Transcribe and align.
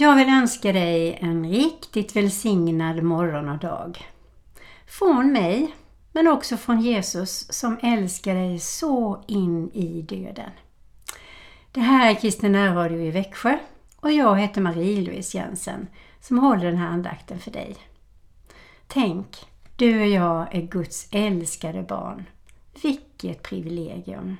Jag 0.00 0.16
vill 0.16 0.28
önska 0.28 0.72
dig 0.72 1.18
en 1.20 1.50
riktigt 1.50 2.16
välsignad 2.16 3.02
morgon 3.02 3.48
och 3.48 3.58
dag. 3.58 4.06
Från 4.86 5.32
mig, 5.32 5.74
men 6.12 6.28
också 6.28 6.56
från 6.56 6.80
Jesus 6.80 7.52
som 7.52 7.78
älskar 7.82 8.34
dig 8.34 8.58
så 8.58 9.24
in 9.26 9.70
i 9.72 10.02
döden. 10.02 10.50
Det 11.72 11.80
här 11.80 12.10
är 12.10 12.14
Kristen 12.14 12.74
Radio 12.74 13.00
i 13.00 13.10
Växjö 13.10 13.58
och 13.96 14.12
jag 14.12 14.38
heter 14.38 14.60
Marie-Louise 14.60 15.36
Jensen 15.36 15.86
som 16.20 16.38
håller 16.38 16.64
den 16.64 16.76
här 16.76 16.88
andakten 16.88 17.38
för 17.38 17.50
dig. 17.50 17.76
Tänk, 18.86 19.26
du 19.76 20.00
och 20.00 20.08
jag 20.08 20.54
är 20.54 20.62
Guds 20.62 21.08
älskade 21.10 21.82
barn. 21.82 22.24
Vilket 22.82 23.42
privilegium! 23.42 24.36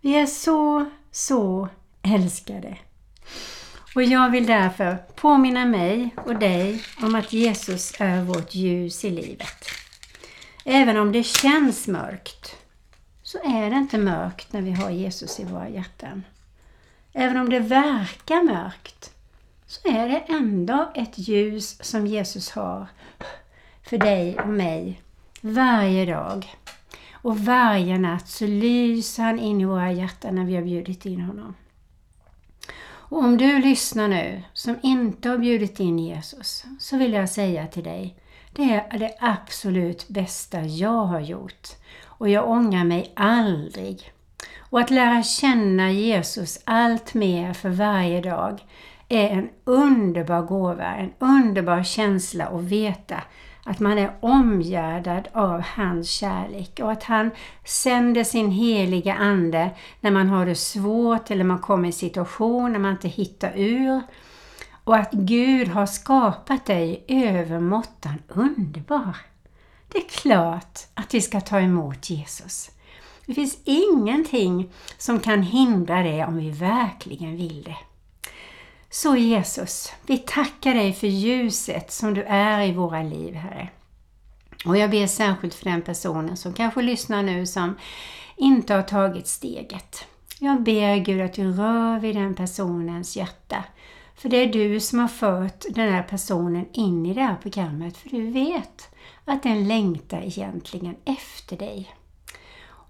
Vi 0.00 0.14
är 0.16 0.26
så, 0.26 0.90
så 1.10 1.68
älskade. 2.02 2.78
Och 3.94 4.02
jag 4.02 4.30
vill 4.30 4.46
därför 4.46 4.96
påminna 5.14 5.64
mig 5.64 6.14
och 6.16 6.38
dig 6.38 6.82
om 7.02 7.14
att 7.14 7.32
Jesus 7.32 7.94
är 7.98 8.22
vårt 8.22 8.54
ljus 8.54 9.04
i 9.04 9.10
livet. 9.10 9.64
Även 10.64 10.96
om 10.96 11.12
det 11.12 11.22
känns 11.22 11.88
mörkt 11.88 12.56
så 13.22 13.38
är 13.38 13.70
det 13.70 13.76
inte 13.76 13.98
mörkt 13.98 14.52
när 14.52 14.62
vi 14.62 14.70
har 14.70 14.90
Jesus 14.90 15.40
i 15.40 15.44
våra 15.44 15.68
hjärtan. 15.68 16.24
Även 17.12 17.36
om 17.36 17.50
det 17.50 17.60
verkar 17.60 18.42
mörkt 18.42 19.14
så 19.66 19.88
är 19.88 20.08
det 20.08 20.18
ändå 20.18 20.92
ett 20.94 21.18
ljus 21.18 21.84
som 21.84 22.06
Jesus 22.06 22.50
har 22.50 22.86
för 23.82 23.98
dig 23.98 24.40
och 24.40 24.48
mig 24.48 25.02
varje 25.40 26.14
dag. 26.14 26.54
Och 27.12 27.38
varje 27.38 27.98
natt 27.98 28.28
så 28.28 28.46
lyser 28.46 29.22
han 29.22 29.38
in 29.38 29.60
i 29.60 29.64
våra 29.64 29.92
hjärtan 29.92 30.34
när 30.34 30.44
vi 30.44 30.54
har 30.54 30.62
bjudit 30.62 31.06
in 31.06 31.20
honom. 31.20 31.54
Och 33.10 33.18
om 33.18 33.36
du 33.36 33.58
lyssnar 33.58 34.08
nu 34.08 34.42
som 34.52 34.76
inte 34.82 35.28
har 35.28 35.38
bjudit 35.38 35.80
in 35.80 35.98
Jesus 35.98 36.64
så 36.78 36.96
vill 36.96 37.12
jag 37.12 37.28
säga 37.28 37.66
till 37.66 37.84
dig 37.84 38.16
det 38.52 38.84
är 38.90 38.98
det 38.98 39.14
absolut 39.20 40.08
bästa 40.08 40.60
jag 40.60 41.04
har 41.04 41.20
gjort 41.20 41.68
och 42.04 42.28
jag 42.28 42.50
ångrar 42.50 42.84
mig 42.84 43.12
aldrig. 43.16 44.12
Och 44.58 44.80
att 44.80 44.90
lära 44.90 45.22
känna 45.22 45.90
Jesus 45.90 46.62
allt 46.64 47.14
mer 47.14 47.52
för 47.52 47.68
varje 47.68 48.20
dag 48.20 48.60
är 49.08 49.28
en 49.28 49.48
underbar 49.64 50.42
gåva, 50.42 50.94
en 50.94 51.12
underbar 51.18 51.82
känsla 51.82 52.46
att 52.46 52.62
veta 52.62 53.22
att 53.70 53.80
man 53.80 53.98
är 53.98 54.12
omgärdad 54.20 55.28
av 55.32 55.60
hans 55.60 56.10
kärlek 56.10 56.80
och 56.82 56.92
att 56.92 57.02
han 57.02 57.30
sänder 57.64 58.24
sin 58.24 58.50
heliga 58.50 59.14
Ande 59.14 59.70
när 60.00 60.10
man 60.10 60.28
har 60.28 60.46
det 60.46 60.54
svårt 60.54 61.30
eller 61.30 61.44
man 61.44 61.58
kommer 61.58 61.84
i 61.84 61.86
en 61.86 61.92
situation 61.92 62.72
när 62.72 62.78
man 62.78 62.92
inte 62.92 63.08
hittar 63.08 63.52
ur. 63.56 64.00
Och 64.84 64.96
att 64.96 65.12
Gud 65.12 65.68
har 65.68 65.86
skapat 65.86 66.66
dig 66.66 67.04
övermåttan 67.08 68.22
underbar. 68.28 69.16
Det 69.88 69.98
är 69.98 70.08
klart 70.08 70.78
att 70.94 71.14
vi 71.14 71.20
ska 71.20 71.40
ta 71.40 71.60
emot 71.60 72.10
Jesus. 72.10 72.70
Det 73.26 73.34
finns 73.34 73.58
ingenting 73.64 74.72
som 74.98 75.20
kan 75.20 75.42
hindra 75.42 76.02
det 76.02 76.24
om 76.24 76.36
vi 76.36 76.50
verkligen 76.50 77.36
vill 77.36 77.62
det. 77.62 77.89
Så 78.92 79.16
Jesus, 79.16 79.92
vi 80.06 80.18
tackar 80.18 80.74
dig 80.74 80.92
för 80.92 81.06
ljuset 81.06 81.92
som 81.92 82.14
du 82.14 82.22
är 82.22 82.62
i 82.66 82.72
våra 82.72 83.02
liv, 83.02 83.34
Herre. 83.34 83.68
Och 84.64 84.76
jag 84.76 84.90
ber 84.90 85.06
särskilt 85.06 85.54
för 85.54 85.64
den 85.64 85.82
personen 85.82 86.36
som 86.36 86.52
kanske 86.52 86.82
lyssnar 86.82 87.22
nu 87.22 87.46
som 87.46 87.76
inte 88.36 88.74
har 88.74 88.82
tagit 88.82 89.26
steget. 89.26 90.04
Jag 90.38 90.62
ber 90.62 90.96
Gud 90.96 91.20
att 91.20 91.32
du 91.32 91.52
rör 91.52 91.98
vid 91.98 92.16
den 92.16 92.34
personens 92.34 93.16
hjärta. 93.16 93.64
För 94.14 94.28
det 94.28 94.36
är 94.36 94.52
du 94.52 94.80
som 94.80 94.98
har 94.98 95.08
fört 95.08 95.64
den 95.70 95.92
här 95.92 96.02
personen 96.02 96.66
in 96.72 97.06
i 97.06 97.14
det 97.14 97.22
här 97.22 97.36
programmet. 97.42 97.96
För 97.96 98.08
du 98.08 98.30
vet 98.30 98.88
att 99.24 99.42
den 99.42 99.68
längtar 99.68 100.22
egentligen 100.22 100.96
efter 101.04 101.56
dig. 101.56 101.94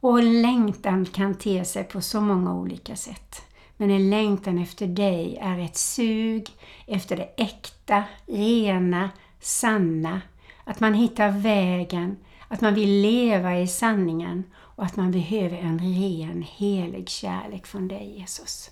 Och 0.01 0.23
längtan 0.23 1.07
kan 1.07 1.35
te 1.35 1.65
sig 1.65 1.85
på 1.85 2.01
så 2.01 2.21
många 2.21 2.55
olika 2.55 2.97
sätt. 2.97 3.43
Men 3.81 3.91
en 3.91 4.11
längtan 4.11 4.59
efter 4.59 4.87
dig 4.87 5.39
är 5.41 5.59
ett 5.59 5.77
sug 5.77 6.49
efter 6.87 7.17
det 7.17 7.29
äkta, 7.37 8.05
rena, 8.27 9.11
sanna. 9.41 10.21
Att 10.65 10.81
man 10.81 10.95
hittar 10.95 11.31
vägen, 11.31 12.17
att 12.49 12.61
man 12.61 12.75
vill 12.75 13.01
leva 13.03 13.59
i 13.59 13.67
sanningen 13.67 14.45
och 14.57 14.85
att 14.85 14.97
man 14.97 15.11
behöver 15.11 15.57
en 15.57 15.79
ren, 15.79 16.43
helig 16.43 17.09
kärlek 17.09 17.67
från 17.67 17.89
dig 17.89 18.19
Jesus. 18.19 18.71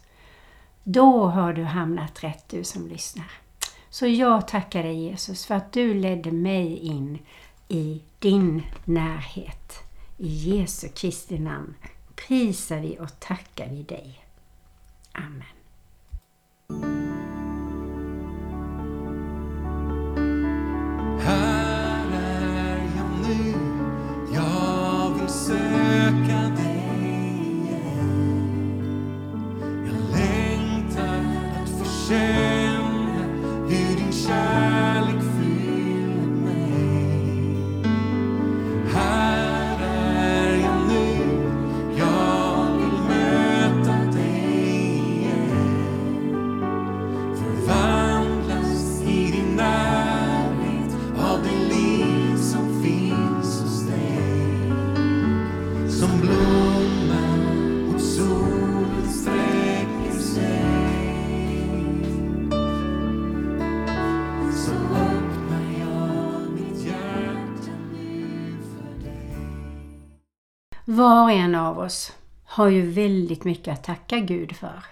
Då 0.84 1.26
har 1.26 1.52
du 1.52 1.64
hamnat 1.64 2.24
rätt 2.24 2.48
du 2.48 2.64
som 2.64 2.88
lyssnar. 2.88 3.30
Så 3.90 4.06
jag 4.06 4.48
tackar 4.48 4.82
dig 4.82 5.02
Jesus 5.02 5.46
för 5.46 5.54
att 5.54 5.72
du 5.72 5.94
ledde 5.94 6.32
mig 6.32 6.76
in 6.78 7.18
i 7.68 8.02
din 8.18 8.62
närhet. 8.84 9.72
I 10.18 10.28
Jesu 10.28 10.88
Kristi 10.88 11.38
namn 11.38 11.74
prisar 12.14 12.80
vi 12.80 12.98
och 13.00 13.20
tackar 13.20 13.68
vi 13.68 13.82
dig. 13.82 14.27
Amen. 15.18 17.07
Var 70.98 71.22
och 71.22 71.30
en 71.30 71.54
av 71.54 71.78
oss 71.78 72.12
har 72.44 72.68
ju 72.68 72.90
väldigt 72.90 73.44
mycket 73.44 73.72
att 73.72 73.84
tacka 73.84 74.18
Gud 74.18 74.56
för. 74.56 74.84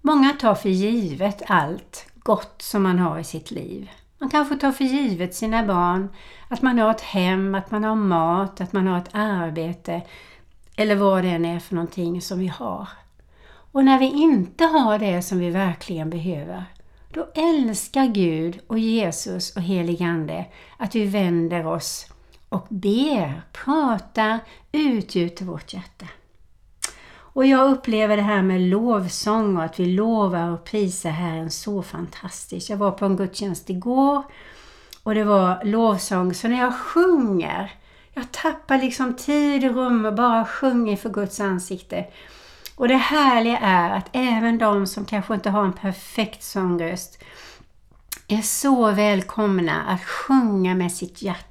Många 0.00 0.32
tar 0.32 0.54
för 0.54 0.68
givet 0.68 1.42
allt 1.46 2.06
gott 2.14 2.62
som 2.62 2.82
man 2.82 2.98
har 2.98 3.18
i 3.18 3.24
sitt 3.24 3.50
liv. 3.50 3.90
Man 4.18 4.30
kanske 4.30 4.56
tar 4.56 4.72
för 4.72 4.84
givet 4.84 5.34
sina 5.34 5.66
barn, 5.66 6.08
att 6.48 6.62
man 6.62 6.78
har 6.78 6.90
ett 6.90 7.00
hem, 7.00 7.54
att 7.54 7.70
man 7.70 7.84
har 7.84 7.94
mat, 7.94 8.60
att 8.60 8.72
man 8.72 8.86
har 8.86 8.98
ett 8.98 9.10
arbete 9.12 10.02
eller 10.76 10.96
vad 10.96 11.24
det 11.24 11.30
än 11.30 11.44
är 11.44 11.58
för 11.58 11.74
någonting 11.74 12.20
som 12.20 12.38
vi 12.38 12.48
har. 12.48 12.88
Och 13.72 13.84
när 13.84 13.98
vi 13.98 14.06
inte 14.06 14.64
har 14.64 14.98
det 14.98 15.22
som 15.22 15.38
vi 15.38 15.50
verkligen 15.50 16.10
behöver, 16.10 16.64
då 17.12 17.28
älskar 17.34 18.06
Gud 18.06 18.60
och 18.66 18.78
Jesus 18.78 19.56
och 19.56 19.62
helig 19.62 20.02
Ande 20.02 20.46
att 20.76 20.94
vi 20.94 21.04
vänder 21.04 21.66
oss 21.66 22.06
och 22.48 22.66
ber, 22.68 23.42
pratar, 23.52 24.38
utgjuter 24.72 25.44
vårt 25.44 25.72
hjärta. 25.72 26.06
Och 27.38 27.46
jag 27.46 27.70
upplever 27.70 28.16
det 28.16 28.22
här 28.22 28.42
med 28.42 28.60
lovsång 28.60 29.56
och 29.56 29.64
att 29.64 29.80
vi 29.80 29.86
lovar 29.86 30.50
och 30.50 30.64
prisar 30.64 31.10
Herren 31.10 31.50
så 31.50 31.82
fantastiskt. 31.82 32.70
Jag 32.70 32.76
var 32.76 32.90
på 32.90 33.04
en 33.04 33.16
gudstjänst 33.16 33.70
igår 33.70 34.22
och 35.02 35.14
det 35.14 35.24
var 35.24 35.64
lovsång. 35.64 36.34
Så 36.34 36.48
när 36.48 36.58
jag 36.58 36.74
sjunger, 36.74 37.72
jag 38.12 38.32
tappar 38.32 38.78
liksom 38.78 39.14
tid 39.14 39.64
och 39.64 39.74
rum 39.74 40.04
och 40.04 40.14
bara 40.14 40.44
sjunger 40.44 40.96
för 40.96 41.10
Guds 41.10 41.40
ansikte. 41.40 42.06
Och 42.76 42.88
det 42.88 42.96
härliga 42.96 43.58
är 43.58 43.90
att 43.90 44.08
även 44.12 44.58
de 44.58 44.86
som 44.86 45.04
kanske 45.04 45.34
inte 45.34 45.50
har 45.50 45.64
en 45.64 45.72
perfekt 45.72 46.42
sångröst 46.42 47.22
är 48.28 48.42
så 48.42 48.90
välkomna 48.90 49.82
att 49.82 50.04
sjunga 50.04 50.74
med 50.74 50.92
sitt 50.92 51.22
hjärta. 51.22 51.47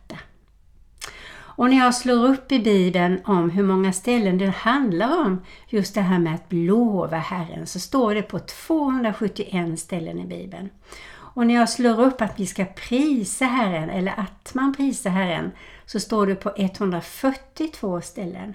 Och 1.58 1.70
när 1.70 1.78
jag 1.78 1.96
slår 1.96 2.26
upp 2.26 2.52
i 2.52 2.60
Bibeln 2.60 3.20
om 3.26 3.50
hur 3.50 3.64
många 3.64 3.94
ställen 3.94 4.38
det 4.38 4.50
handlar 4.50 5.26
om 5.26 5.42
just 5.68 5.96
det 5.96 6.02
här 6.02 6.20
med 6.20 6.36
att 6.36 6.54
lova 6.54 7.18
Herren 7.18 7.68
så 7.68 7.80
står 7.80 8.16
det 8.16 8.22
på 8.22 8.40
271 8.40 9.80
ställen 9.80 10.20
i 10.20 10.26
Bibeln. 10.26 10.70
Och 11.10 11.48
när 11.48 11.54
jag 11.54 11.70
slår 11.70 12.02
upp 12.02 12.22
att 12.22 12.40
vi 12.40 12.46
ska 12.46 12.66
prisa 12.66 13.46
Herren 13.46 13.90
eller 13.90 14.14
att 14.18 14.54
man 14.54 14.74
prisar 14.76 15.10
Herren 15.10 15.52
så 15.86 16.00
står 16.00 16.28
det 16.28 16.36
på 16.36 16.54
142 16.56 18.02
ställen. 18.02 18.54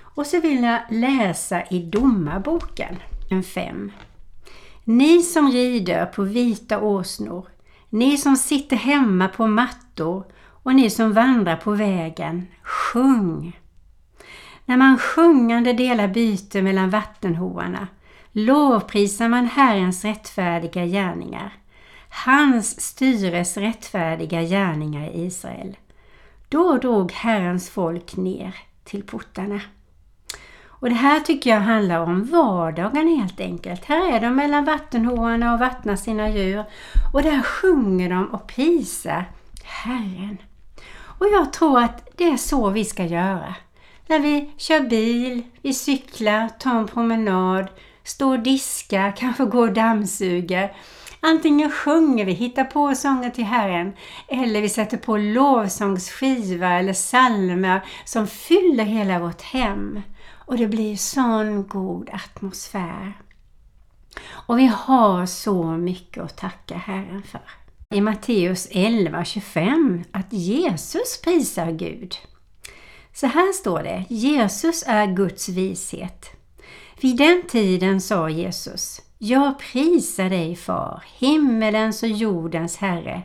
Och 0.00 0.26
så 0.26 0.40
vill 0.40 0.62
jag 0.62 0.80
läsa 0.90 1.62
i 1.70 1.82
Domarboken 1.82 2.96
5. 3.54 3.92
Ni 4.84 5.22
som 5.22 5.50
rider 5.52 6.06
på 6.06 6.22
vita 6.22 6.80
åsnor, 6.80 7.46
ni 7.88 8.18
som 8.18 8.36
sitter 8.36 8.76
hemma 8.76 9.28
på 9.28 9.46
mattor 9.46 10.24
och 10.62 10.74
ni 10.74 10.90
som 10.90 11.12
vandrar 11.12 11.56
på 11.56 11.70
vägen, 11.70 12.46
sjung! 12.62 13.60
När 14.64 14.76
man 14.76 14.98
sjungande 14.98 15.72
delar 15.72 16.08
byte 16.08 16.62
mellan 16.62 16.90
vattenhoarna 16.90 17.88
lovprisar 18.32 19.28
man 19.28 19.46
Herrens 19.46 20.04
rättfärdiga 20.04 20.86
gärningar, 20.86 21.52
hans 22.26 22.80
styres 22.80 23.56
rättfärdiga 23.56 24.42
gärningar 24.42 25.10
i 25.10 25.24
Israel. 25.24 25.76
Då 26.48 26.76
drog 26.76 27.12
Herrens 27.12 27.70
folk 27.70 28.16
ner 28.16 28.54
till 28.84 29.02
portarna. 29.02 29.60
Och 30.66 30.88
det 30.88 30.94
här 30.94 31.20
tycker 31.20 31.50
jag 31.50 31.60
handlar 31.60 32.00
om 32.00 32.24
vardagen 32.24 33.08
helt 33.08 33.40
enkelt. 33.40 33.84
Här 33.84 34.12
är 34.12 34.20
de 34.20 34.36
mellan 34.36 34.64
vattenhoarna 34.64 35.52
och 35.52 35.60
vattnar 35.60 35.96
sina 35.96 36.30
djur 36.30 36.64
och 37.12 37.22
där 37.22 37.42
sjunger 37.42 38.10
de 38.10 38.26
och 38.26 38.46
prisar 38.46 39.24
Herren. 39.64 40.38
Och 41.20 41.26
jag 41.32 41.52
tror 41.52 41.78
att 41.78 42.08
det 42.16 42.24
är 42.24 42.36
så 42.36 42.70
vi 42.70 42.84
ska 42.84 43.04
göra. 43.04 43.54
När 44.06 44.18
vi 44.18 44.50
kör 44.56 44.80
bil, 44.80 45.42
vi 45.62 45.74
cyklar, 45.74 46.48
tar 46.48 46.78
en 46.78 46.86
promenad, 46.86 47.66
står 48.04 48.32
och 48.32 48.42
diskar, 48.42 49.16
kanske 49.16 49.44
går 49.44 49.68
och 49.68 49.74
dammsuger. 49.74 50.76
Antingen 51.20 51.70
sjunger 51.70 52.24
vi, 52.24 52.32
hittar 52.32 52.64
på 52.64 52.94
sånger 52.94 53.30
till 53.30 53.44
Herren 53.44 53.92
eller 54.28 54.60
vi 54.62 54.68
sätter 54.68 54.96
på 54.96 55.16
lovsångsskiva 55.16 56.68
eller 56.68 56.92
salmer 56.92 57.80
som 58.04 58.26
fyller 58.26 58.84
hela 58.84 59.18
vårt 59.18 59.42
hem. 59.42 60.02
Och 60.46 60.56
det 60.56 60.66
blir 60.66 60.96
sån 60.96 61.68
god 61.68 62.10
atmosfär. 62.12 63.12
Och 64.30 64.58
vi 64.58 64.66
har 64.66 65.26
så 65.26 65.64
mycket 65.64 66.22
att 66.22 66.36
tacka 66.36 66.76
Herren 66.76 67.22
för. 67.22 67.40
I 67.94 68.00
Matteus 68.00 68.68
11.25 68.70 70.04
att 70.12 70.32
Jesus 70.32 71.20
prisar 71.24 71.70
Gud. 71.70 72.14
Så 73.12 73.26
här 73.26 73.52
står 73.52 73.82
det, 73.82 74.04
Jesus 74.08 74.84
är 74.86 75.06
Guds 75.06 75.48
vishet. 75.48 76.30
Vid 77.00 77.16
den 77.16 77.42
tiden 77.48 78.00
sa 78.00 78.28
Jesus, 78.28 79.00
jag 79.18 79.58
prisar 79.58 80.30
dig 80.30 80.56
far, 80.56 81.04
himmelens 81.18 82.02
och 82.02 82.08
jordens 82.08 82.76
Herre, 82.76 83.22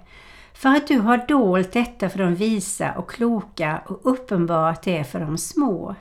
för 0.54 0.70
att 0.70 0.88
du 0.88 1.00
har 1.00 1.28
dolt 1.28 1.72
detta 1.72 2.10
för 2.10 2.20
de 2.20 2.36
visa 2.36 2.92
och 2.92 3.10
kloka 3.10 3.82
och 3.86 4.00
uppenbarat 4.04 4.84
det 4.84 5.04
för 5.04 5.20
de 5.20 5.38
små. 5.38 5.96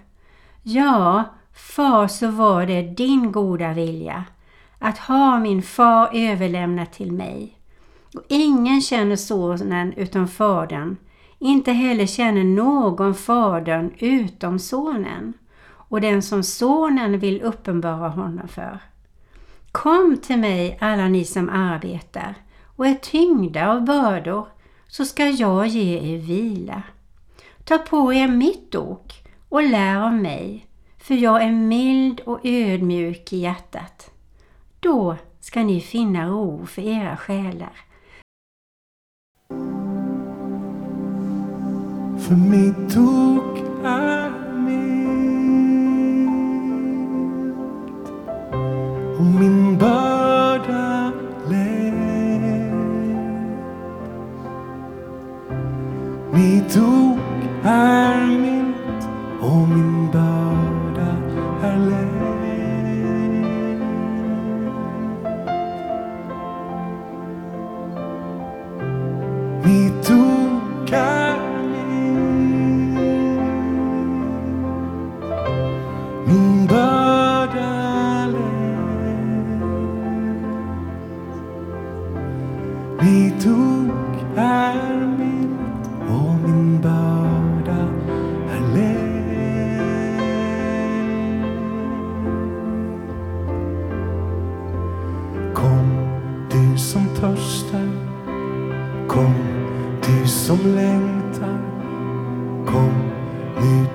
Ja, 0.62 1.24
far, 1.54 2.08
så 2.08 2.28
var 2.28 2.66
det 2.66 2.82
din 2.82 3.32
goda 3.32 3.72
vilja 3.72 4.24
att 4.78 4.98
ha 4.98 5.38
min 5.38 5.62
far 5.62 6.10
överlämnat 6.12 6.92
till 6.92 7.12
mig. 7.12 7.58
Och 8.14 8.22
ingen 8.28 8.80
känner 8.80 9.16
sonen 9.16 9.92
utom 9.92 10.28
fadern, 10.28 10.96
inte 11.38 11.72
heller 11.72 12.06
känner 12.06 12.44
någon 12.44 13.14
fadern 13.14 13.90
utom 13.98 14.58
sonen 14.58 15.32
och 15.66 16.00
den 16.00 16.22
som 16.22 16.42
sonen 16.42 17.18
vill 17.18 17.42
uppenbara 17.42 18.08
honom 18.08 18.48
för. 18.48 18.78
Kom 19.72 20.16
till 20.22 20.38
mig 20.38 20.78
alla 20.80 21.08
ni 21.08 21.24
som 21.24 21.48
arbetar 21.48 22.34
och 22.76 22.86
är 22.86 22.94
tyngda 22.94 23.68
av 23.68 23.84
bördor, 23.84 24.46
så 24.88 25.04
ska 25.04 25.26
jag 25.26 25.66
ge 25.66 26.14
er 26.14 26.18
vila. 26.18 26.82
Ta 27.64 27.78
på 27.78 28.12
er 28.12 28.28
mitt 28.28 28.74
ok 28.74 29.12
och 29.48 29.62
lär 29.62 29.96
av 29.96 30.14
mig, 30.14 30.66
för 30.98 31.14
jag 31.14 31.42
är 31.42 31.52
mild 31.52 32.20
och 32.20 32.40
ödmjuk 32.42 33.32
i 33.32 33.36
hjärtat. 33.36 34.10
Då 34.80 35.16
ska 35.40 35.62
ni 35.62 35.80
finna 35.80 36.28
ro 36.28 36.66
för 36.66 36.82
era 36.82 37.16
själar. 37.16 37.72
För 42.28 42.36
mitt 42.36 42.94
tok 42.94 43.58
är 43.84 44.30
mitt. 44.54 45.08
Och 49.18 49.24
min 49.24 49.78
börda 49.78 50.03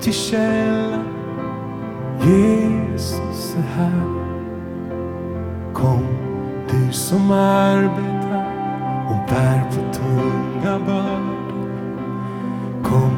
till 0.01 0.13
källan 0.13 1.07
Jesus 2.21 3.55
är 3.57 3.61
här. 3.61 4.03
Kom 5.73 6.06
du 6.71 6.94
som 6.94 7.31
arbetar 7.31 8.45
och 9.09 9.29
bär 9.29 9.63
på 9.69 9.94
tunga 9.94 10.79
bördor. 10.79 11.69
Kom 12.83 13.18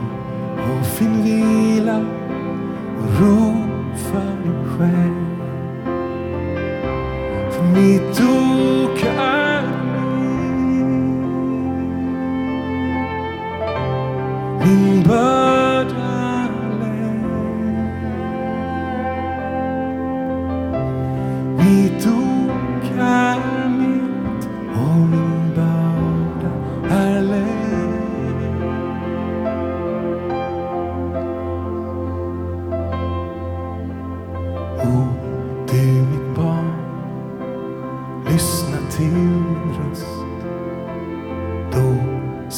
och 0.58 0.86
finn 0.86 1.24
vila 1.24 1.98
och 2.98 3.22
ro 3.22 3.54
för 3.96 4.44
din 4.44 4.66
själ 4.78 5.22
för 7.52 7.64
mitt 7.64 8.22
ord 8.22 8.41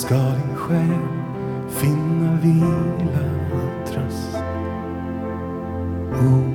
ska 0.04 0.16
din 0.16 0.56
själ 0.56 1.00
finna 1.70 2.36
vila 2.42 3.30
och 3.54 3.88
tröst 3.88 4.38
Oh. 6.12 6.53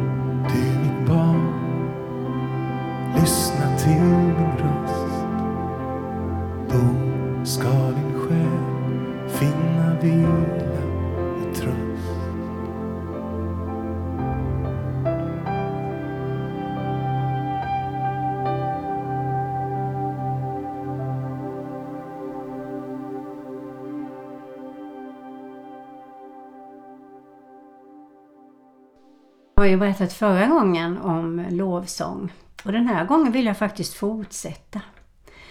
Ju 29.71 29.77
berättat 29.77 30.13
förra 30.13 30.47
gången 30.47 30.99
om 30.99 31.47
lovsång 31.51 32.33
och 32.65 32.73
den 32.73 32.87
här 32.87 33.05
gången 33.05 33.33
vill 33.33 33.47
jag 33.47 33.59
faktiskt 33.59 33.95
fortsätta. 33.95 34.81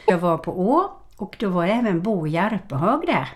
Jag 0.06 0.18
var 0.18 0.38
på 0.38 0.52
Å 0.52 0.92
och 1.18 1.36
då 1.40 1.50
var 1.50 1.68
även 1.68 2.02
Bo 2.02 2.28
Järpehög 2.28 3.06
där 3.06 3.30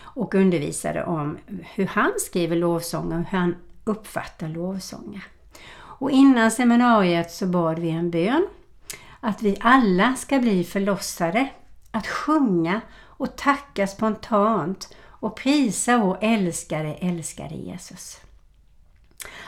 och 0.00 0.34
undervisade 0.34 1.04
om 1.04 1.38
hur 1.74 1.86
han 1.86 2.12
skriver 2.18 2.56
lovsånger 2.56 3.18
och 3.18 3.24
hur 3.24 3.38
han 3.38 3.56
uppfattar 3.84 4.48
lovsånger. 4.48 5.24
Och 5.78 6.10
innan 6.10 6.50
seminariet 6.50 7.30
så 7.30 7.46
bad 7.46 7.78
vi 7.78 7.90
en 7.90 8.10
bön 8.10 8.48
att 9.20 9.42
vi 9.42 9.56
alla 9.60 10.14
ska 10.14 10.38
bli 10.38 10.64
förlossade, 10.64 11.48
att 11.90 12.06
sjunga 12.06 12.80
och 13.00 13.36
tacka 13.36 13.86
spontant 13.86 14.94
och 15.06 15.36
prisa 15.36 15.98
vår 15.98 16.18
älskade, 16.20 16.94
älskade 16.94 17.54
Jesus. 17.54 18.20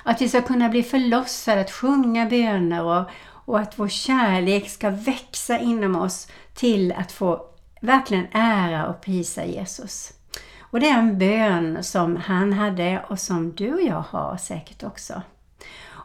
Att 0.02 0.20
vi 0.20 0.28
ska 0.28 0.42
kunna 0.42 0.68
bli 0.68 0.82
förlossade, 0.82 1.60
att 1.60 1.70
sjunga 1.70 2.26
böner 2.26 2.82
och, 2.84 3.10
och 3.44 3.58
att 3.58 3.78
vår 3.78 3.88
kärlek 3.88 4.70
ska 4.70 4.90
växa 4.90 5.58
inom 5.58 5.96
oss 5.96 6.28
till 6.54 6.92
att 6.92 7.12
få 7.12 7.46
verkligen 7.80 8.26
ära 8.32 8.86
och 8.86 9.00
prisa 9.00 9.44
Jesus. 9.44 10.12
Och 10.60 10.80
det 10.80 10.88
är 10.88 10.98
en 10.98 11.18
bön 11.18 11.84
som 11.84 12.16
han 12.16 12.52
hade 12.52 13.04
och 13.08 13.18
som 13.18 13.52
du 13.52 13.74
och 13.74 13.82
jag 13.82 14.04
har 14.08 14.36
säkert 14.36 14.82
också. 14.82 15.22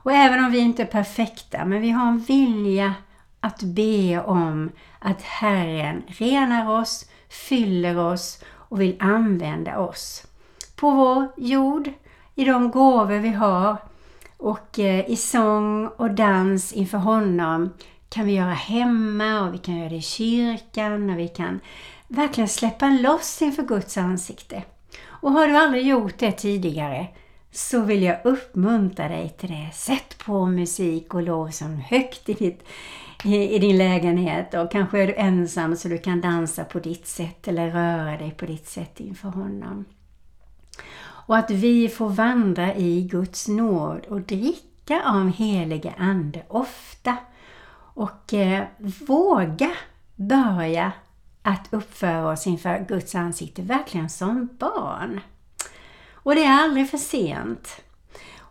Och 0.06 0.12
även 0.12 0.46
om 0.46 0.52
vi 0.52 0.60
inte 0.60 0.82
är 0.82 0.88
perfekta, 0.88 1.66
men 1.66 1.82
vi 1.82 1.90
har 1.90 2.08
en 2.08 2.20
vilja 2.20 2.94
att 3.40 3.64
be 3.64 4.22
om 4.22 4.72
att 5.00 5.22
Herren 5.22 6.04
renar 6.08 6.82
oss, 6.82 7.06
fyller 7.30 7.98
oss 7.98 8.44
och 8.48 8.82
vill 8.82 8.98
använda 9.00 9.80
oss. 9.80 10.28
På 10.76 10.92
vår 10.92 11.28
jord, 11.38 11.90
i 12.36 12.46
de 12.46 12.72
gåvor 12.72 13.20
vi 13.20 13.30
har 13.30 13.78
och 14.38 14.80
eh, 14.80 15.10
i 15.10 15.16
sång 15.16 15.88
och 15.88 16.12
dans 16.12 16.74
inför 16.74 16.98
honom 16.98 17.74
kan 18.10 18.26
vi 18.26 18.34
göra 18.34 18.54
hemma 18.54 19.42
och 19.42 19.54
vi 19.54 19.58
kan 19.58 19.78
göra 19.78 19.90
det 19.90 19.96
i 19.96 20.02
kyrkan 20.02 21.10
och 21.10 21.20
vi 21.20 21.28
kan 21.28 21.60
verkligen 22.08 22.48
släppa 22.48 22.90
loss 22.90 23.42
inför 23.42 23.64
Guds 23.64 23.98
ansikte. 23.98 24.64
Och 25.06 25.32
har 25.32 25.48
du 25.48 25.58
aldrig 25.58 25.88
gjort 25.88 26.18
det 26.18 26.32
tidigare 26.32 27.08
så 27.52 27.82
vill 27.82 28.04
jag 28.04 28.18
uppmuntra 28.24 29.08
dig 29.08 29.30
till 29.30 29.50
det. 29.50 29.70
Sätt 29.74 30.18
på 30.26 30.46
musik 30.46 31.14
och 31.14 31.24
lovsång 31.24 31.78
högt 31.78 32.30
i, 32.30 32.34
ditt, 32.34 32.64
i, 33.24 33.56
i, 33.56 33.60
din 33.60 33.78
lägenhet 33.78 34.54
och 34.54 34.72
kanske 34.72 35.00
är 35.00 35.08
du 35.08 35.16
ensam 35.16 35.76
så 35.76 35.88
du 35.88 35.98
kan 35.98 36.22
dansa 36.22 36.64
på 36.64 36.80
ditt 36.80 37.08
sätt 37.08 37.48
eller 37.48 37.72
röra 37.72 38.18
dig 38.18 38.32
på 38.32 38.46
ditt 38.46 38.68
sätt 38.68 39.00
inför 39.00 39.30
honom. 39.30 39.86
Och 41.26 41.38
att 41.38 41.52
vi 41.52 41.90
får 41.90 42.10
vandra 42.10 42.76
i 42.76 43.02
Guds 43.02 43.48
nåd 43.48 44.06
och 44.06 44.22
dricka 44.22 45.02
av 45.06 45.30
helige 45.30 45.94
Ande 45.98 46.44
ofta 46.48 47.18
och 47.94 48.34
eh, 48.34 48.64
våga 49.08 49.72
börja 50.16 50.92
att 51.42 51.68
uppföra 51.74 52.32
oss 52.32 52.48
inför 52.48 52.86
Guds 52.88 53.16
ansikte 53.16 53.62
verkligen 53.62 54.10
som 54.10 54.50
barn. 54.60 55.22
Och 56.14 56.36
det 56.36 56.44
är 56.44 56.64
aldrig 56.64 56.90
för 56.90 56.98
sent. 56.98 57.82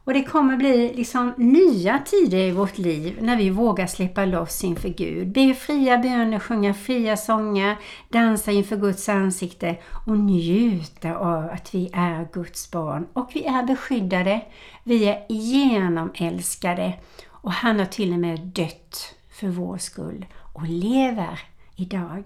Och 0.04 0.14
det 0.14 0.23
kommer 0.23 0.56
bli 0.56 0.94
liksom 0.94 1.34
nya 1.37 1.99
tider 1.99 2.38
i 2.38 2.50
vårt 2.50 2.78
liv 2.78 3.18
när 3.20 3.37
vi 3.37 3.50
vågar 3.50 3.87
släppa 3.87 4.25
loss 4.25 4.64
inför 4.64 4.88
Gud. 4.88 5.28
Be 5.28 5.54
fria 5.54 5.99
böner, 5.99 6.38
sjunga 6.38 6.75
fria 6.75 7.16
sånger, 7.16 7.76
dansa 8.08 8.52
inför 8.52 8.76
Guds 8.76 9.08
ansikte 9.08 9.76
och 10.06 10.18
njuta 10.18 11.16
av 11.16 11.50
att 11.50 11.75
vi 11.75 11.90
är 11.92 12.28
Guds 12.32 12.70
barn. 12.70 13.06
Och 13.12 13.30
vi 13.34 13.44
är 13.44 13.62
beskyddade, 13.62 14.40
vi 14.84 15.04
är 15.04 15.26
genomälskade 15.28 16.92
och 17.30 17.52
han 17.52 17.78
har 17.78 17.87
till 17.87 18.12
och 18.12 18.18
med 18.18 18.40
dött 18.40 19.14
för 19.30 19.49
vår 19.49 19.78
skull 19.78 20.26
och 20.54 20.68
lever 20.68 21.40
idag. 21.76 22.25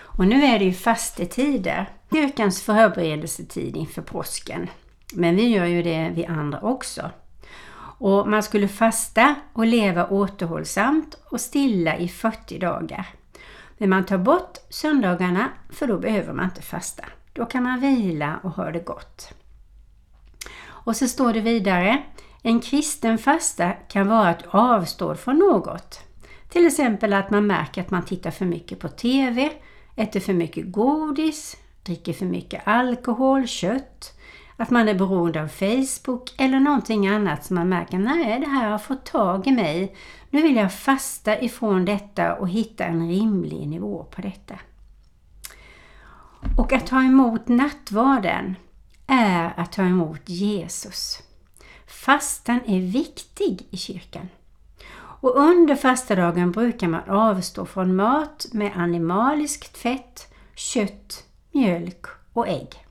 Och 0.00 0.26
nu 0.26 0.44
är 0.44 0.58
det 0.58 0.64
ju 0.64 0.72
fastetider, 0.72 1.90
kyrkans 2.12 2.62
förberedelsetid 2.62 3.76
inför 3.76 4.02
påsken. 4.02 4.68
Men 5.14 5.36
vi 5.36 5.48
gör 5.48 5.66
ju 5.66 5.82
det 5.82 6.12
vi 6.14 6.26
andra 6.26 6.60
också. 6.60 7.10
Och 7.98 8.28
man 8.28 8.42
skulle 8.42 8.68
fasta 8.68 9.34
och 9.52 9.66
leva 9.66 10.06
återhållsamt 10.06 11.18
och 11.30 11.40
stilla 11.40 11.96
i 11.96 12.08
40 12.08 12.58
dagar. 12.58 13.06
Men 13.78 13.90
man 13.90 14.04
tar 14.04 14.18
bort 14.18 14.58
söndagarna 14.68 15.48
för 15.70 15.86
då 15.86 15.98
behöver 15.98 16.32
man 16.32 16.44
inte 16.44 16.62
fasta. 16.62 17.04
Då 17.32 17.46
kan 17.46 17.62
man 17.62 17.80
vila 17.80 18.40
och 18.42 18.50
ha 18.50 18.70
det 18.70 18.86
gott. 18.86 19.34
Och 20.64 20.96
så 20.96 21.08
står 21.08 21.32
det 21.32 21.40
vidare, 21.40 22.02
en 22.42 22.60
kristen 22.60 23.18
fasta 23.18 23.72
kan 23.72 24.08
vara 24.08 24.28
att 24.28 24.46
avstå 24.46 25.14
från 25.14 25.38
något. 25.38 26.00
Till 26.48 26.66
exempel 26.66 27.12
att 27.12 27.30
man 27.30 27.46
märker 27.46 27.80
att 27.80 27.90
man 27.90 28.04
tittar 28.04 28.30
för 28.30 28.44
mycket 28.44 28.78
på 28.78 28.88
TV, 28.88 29.52
äter 29.96 30.20
för 30.20 30.32
mycket 30.32 30.72
godis, 30.72 31.56
dricker 31.82 32.12
för 32.12 32.26
mycket 32.26 32.62
alkohol, 32.68 33.46
kött, 33.46 34.18
att 34.62 34.70
man 34.70 34.88
är 34.88 34.94
beroende 34.94 35.42
av 35.42 35.48
Facebook 35.48 36.34
eller 36.36 36.60
någonting 36.60 37.08
annat 37.08 37.44
som 37.44 37.56
man 37.56 37.68
märker, 37.68 37.98
nej 37.98 38.40
det 38.40 38.46
här 38.46 38.70
har 38.70 38.78
fått 38.78 39.04
tag 39.04 39.46
i 39.46 39.50
mig. 39.50 39.96
Nu 40.30 40.42
vill 40.42 40.56
jag 40.56 40.74
fasta 40.74 41.40
ifrån 41.40 41.84
detta 41.84 42.34
och 42.34 42.48
hitta 42.48 42.84
en 42.84 43.08
rimlig 43.08 43.68
nivå 43.68 44.04
på 44.04 44.20
detta. 44.20 44.54
Och 46.58 46.72
att 46.72 46.86
ta 46.86 47.02
emot 47.02 47.48
nattvarden 47.48 48.56
är 49.06 49.52
att 49.56 49.72
ta 49.72 49.82
emot 49.82 50.28
Jesus. 50.28 51.22
Fastan 51.86 52.60
är 52.66 52.80
viktig 52.80 53.66
i 53.70 53.76
kyrkan. 53.76 54.28
Och 54.94 55.36
under 55.36 55.76
fastadagen 55.76 56.52
brukar 56.52 56.88
man 56.88 57.08
avstå 57.08 57.66
från 57.66 57.96
mat 57.96 58.46
med 58.52 58.72
animaliskt 58.76 59.78
fett, 59.78 60.32
kött, 60.54 61.24
mjölk 61.52 62.06
och 62.32 62.48
ägg. 62.48 62.81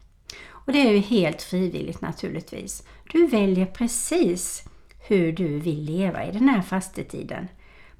Och 0.71 0.77
det 0.77 0.87
är 0.87 0.91
ju 0.91 0.99
helt 0.99 1.41
frivilligt 1.41 2.01
naturligtvis. 2.01 2.83
Du 3.11 3.27
väljer 3.27 3.65
precis 3.65 4.63
hur 5.07 5.31
du 5.31 5.59
vill 5.59 5.83
leva 5.83 6.25
i 6.25 6.31
den 6.31 6.49
här 6.49 6.61
fastetiden. 6.61 7.47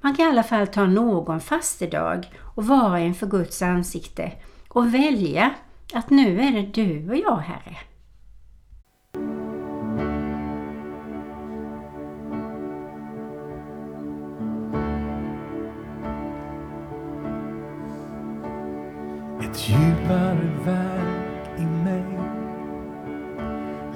Man 0.00 0.16
kan 0.16 0.26
i 0.26 0.28
alla 0.28 0.42
fall 0.42 0.66
ta 0.66 0.86
någon 0.86 1.40
fastedag 1.40 2.24
och 2.54 2.66
vara 2.66 3.00
inför 3.00 3.26
Guds 3.26 3.62
ansikte 3.62 4.32
och 4.68 4.94
välja 4.94 5.50
att 5.92 6.10
nu 6.10 6.40
är 6.40 6.52
det 6.52 6.62
du 6.62 7.10
och 7.10 7.16
jag, 7.16 7.36
Herre. 7.36 7.76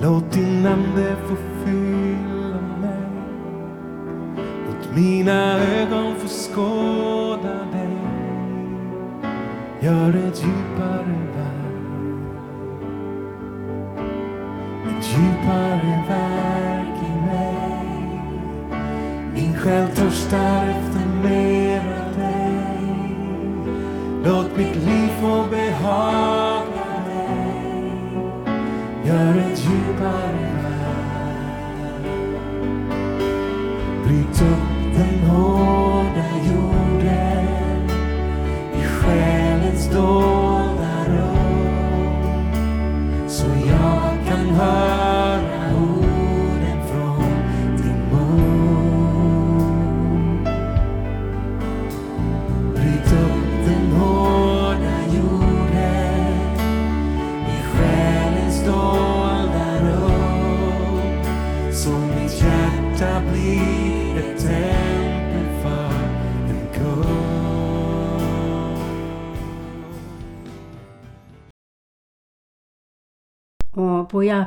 Låt 0.07 0.33
din 0.33 0.67
ande 0.67 1.17
få 1.29 1.37
fylla 1.65 2.61
mig. 2.81 3.09
Låt 4.67 4.95
mina 4.95 5.59
ögon 5.59 6.15
få 6.17 6.29
skåda 6.29 7.55
dig. 7.73 7.99
Gör 9.81 10.09
ett 10.09 10.43
djupare 10.45 11.17
verk. 11.37 12.03
Ett 14.89 15.05
djupare 15.11 16.03
verk 16.09 16.99
i 17.03 17.27
mig. 17.27 18.21
Min 19.35 19.55
själ 19.59 19.89
törstar 19.89 20.69
efter 20.69 21.29
mer 21.29 21.79
av 21.79 22.19
dig. 22.19 23.17
Låt 24.25 24.57
mitt 24.57 24.77
liv 24.77 24.96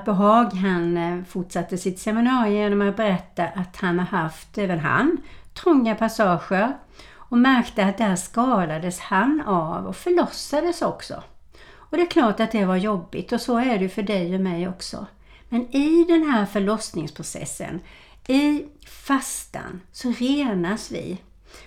Och 0.07 0.15
han 0.57 0.97
eh, 0.97 1.23
fortsatte 1.23 1.77
sitt 1.77 1.99
seminarium 1.99 2.55
genom 2.55 2.89
att 2.89 2.97
berätta 2.97 3.43
att 3.43 3.75
han 3.75 3.99
har 3.99 4.05
haft, 4.05 4.57
även 4.57 4.79
han, 4.79 5.17
trånga 5.53 5.95
passager 5.95 6.77
och 7.29 7.37
märkte 7.37 7.85
att 7.85 7.97
där 7.97 8.15
skadades 8.15 8.99
han 8.99 9.41
av 9.45 9.87
och 9.87 9.95
förlossades 9.95 10.81
också. 10.81 11.23
Och 11.71 11.97
det 11.97 12.03
är 12.03 12.09
klart 12.09 12.39
att 12.39 12.51
det 12.51 12.65
var 12.65 12.75
jobbigt 12.75 13.31
och 13.31 13.41
så 13.41 13.57
är 13.57 13.77
det 13.77 13.83
ju 13.83 13.89
för 13.89 14.03
dig 14.03 14.35
och 14.35 14.41
mig 14.41 14.69
också. 14.69 15.05
Men 15.49 15.75
i 15.75 16.05
den 16.07 16.29
här 16.29 16.45
förlossningsprocessen, 16.45 17.79
i 18.27 18.65
fastan, 18.85 19.81
så 19.91 20.09
renas 20.09 20.91
vi. 20.91 21.17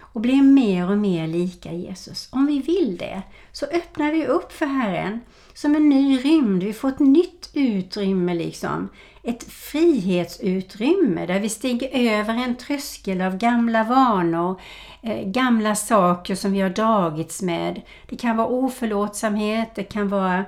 och 0.00 0.20
blir 0.20 0.42
mer 0.42 0.90
och 0.90 0.98
mer 0.98 1.26
lika 1.26 1.72
Jesus. 1.72 2.28
Om 2.32 2.46
vi 2.46 2.58
vill 2.58 2.96
det 2.96 3.22
så 3.52 3.66
öppnar 3.66 4.12
vi 4.12 4.26
upp 4.26 4.52
för 4.52 4.66
Herren 4.66 5.20
som 5.54 5.74
en 5.74 5.88
ny 5.88 6.18
rymd. 6.18 6.62
Vi 6.62 6.72
får 6.72 6.88
ett 6.88 6.98
nytt 6.98 7.50
utrymme 7.54 8.34
liksom. 8.34 8.88
Ett 9.22 9.44
frihetsutrymme 9.44 11.26
där 11.26 11.40
vi 11.40 11.48
stiger 11.48 11.88
över 12.18 12.34
en 12.34 12.56
tröskel 12.56 13.20
av 13.20 13.36
gamla 13.36 13.84
vanor, 13.84 14.60
eh, 15.02 15.26
gamla 15.26 15.74
saker 15.74 16.34
som 16.34 16.52
vi 16.52 16.60
har 16.60 16.70
dragits 16.70 17.42
med. 17.42 17.82
Det 18.08 18.16
kan 18.16 18.36
vara 18.36 18.48
oförlåtsamhet, 18.48 19.74
det 19.74 19.84
kan 19.84 20.08
vara 20.08 20.44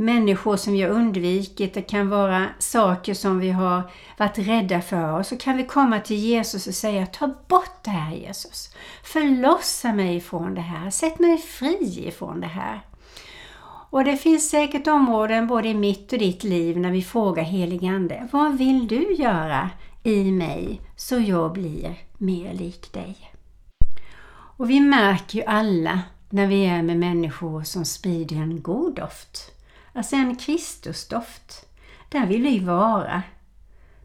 människor 0.00 0.56
som 0.56 0.72
vi 0.72 0.82
har 0.82 0.90
undvikit, 0.90 1.74
det 1.74 1.82
kan 1.82 2.08
vara 2.08 2.46
saker 2.58 3.14
som 3.14 3.38
vi 3.38 3.50
har 3.50 3.82
varit 4.18 4.38
rädda 4.38 4.80
för. 4.80 5.18
Och 5.18 5.26
så 5.26 5.36
kan 5.36 5.56
vi 5.56 5.64
komma 5.64 6.00
till 6.00 6.16
Jesus 6.16 6.66
och 6.66 6.74
säga 6.74 7.06
Ta 7.06 7.26
bort 7.26 7.84
det 7.84 7.90
här 7.90 8.14
Jesus. 8.14 8.74
Förlossa 9.04 9.92
mig 9.92 10.16
ifrån 10.16 10.54
det 10.54 10.60
här. 10.60 10.90
Sätt 10.90 11.18
mig 11.18 11.38
fri 11.38 12.04
ifrån 12.06 12.40
det 12.40 12.46
här. 12.46 12.80
Och 13.90 14.04
det 14.04 14.16
finns 14.16 14.50
säkert 14.50 14.86
områden 14.86 15.46
både 15.46 15.68
i 15.68 15.74
mitt 15.74 16.12
och 16.12 16.18
ditt 16.18 16.44
liv 16.44 16.78
när 16.78 16.90
vi 16.90 17.02
frågar 17.02 17.42
heligande 17.42 18.28
Vad 18.32 18.58
vill 18.58 18.88
du 18.88 19.12
göra 19.12 19.70
i 20.02 20.32
mig 20.32 20.80
så 20.96 21.18
jag 21.18 21.52
blir 21.52 21.98
mer 22.18 22.54
lik 22.54 22.92
dig? 22.92 23.16
Och 24.32 24.70
vi 24.70 24.80
märker 24.80 25.38
ju 25.38 25.44
alla 25.44 26.00
när 26.28 26.46
vi 26.46 26.66
är 26.66 26.82
med 26.82 26.96
människor 26.96 27.62
som 27.62 27.84
sprider 27.84 28.36
en 28.36 28.62
god 28.62 28.94
doft. 28.94 29.50
Alltså 29.92 30.16
en 30.16 30.36
Kristusdoft. 30.36 31.66
Där 32.08 32.26
vill 32.26 32.42
vi 32.42 32.58
vara. 32.58 33.22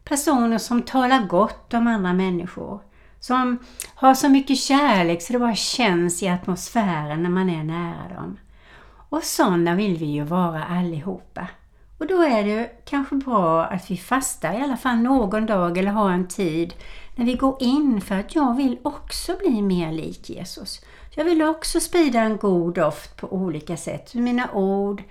Personer 0.04 0.58
som 0.58 0.82
talar 0.82 1.26
gott 1.26 1.74
om 1.74 1.86
andra 1.86 2.12
människor. 2.12 2.80
Som 3.20 3.58
har 3.94 4.14
så 4.14 4.28
mycket 4.28 4.58
kärlek 4.58 5.22
så 5.22 5.32
det 5.32 5.38
bara 5.38 5.54
känns 5.54 6.22
i 6.22 6.28
atmosfären 6.28 7.22
när 7.22 7.30
man 7.30 7.50
är 7.50 7.64
nära 7.64 8.14
dem. 8.14 8.38
Och 9.08 9.22
sådana 9.22 9.74
vill 9.74 9.96
vi 9.96 10.06
ju 10.06 10.24
vara 10.24 10.64
allihopa. 10.64 11.48
Och 11.98 12.06
då 12.06 12.22
är 12.22 12.44
det 12.44 12.84
kanske 12.84 13.14
bra 13.14 13.64
att 13.64 13.90
vi 13.90 13.96
fastar 13.96 14.52
i 14.52 14.62
alla 14.62 14.76
fall 14.76 14.96
någon 14.96 15.46
dag 15.46 15.78
eller 15.78 15.90
har 15.90 16.10
en 16.10 16.28
tid 16.28 16.74
när 17.16 17.24
vi 17.24 17.34
går 17.34 17.56
in 17.60 18.00
för 18.00 18.14
att 18.14 18.34
jag 18.34 18.56
vill 18.56 18.78
också 18.82 19.36
bli 19.36 19.62
mer 19.62 19.92
lik 19.92 20.30
Jesus. 20.30 20.80
Jag 21.14 21.24
vill 21.24 21.42
också 21.42 21.80
sprida 21.80 22.20
en 22.20 22.36
god 22.36 22.74
doft 22.74 23.16
på 23.16 23.32
olika 23.32 23.76
sätt. 23.76 24.14
Mina 24.14 24.52
ord, 24.52 25.02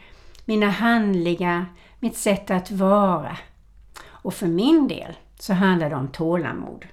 mina 0.45 0.69
handlingar, 0.69 1.65
mitt 1.99 2.17
sätt 2.17 2.51
att 2.51 2.71
vara. 2.71 3.37
Och 4.07 4.33
för 4.33 4.47
min 4.47 4.87
del 4.87 5.13
så 5.39 5.53
handlar 5.53 5.89
det 5.89 5.95
om 5.95 6.07
tålamod. 6.07 6.85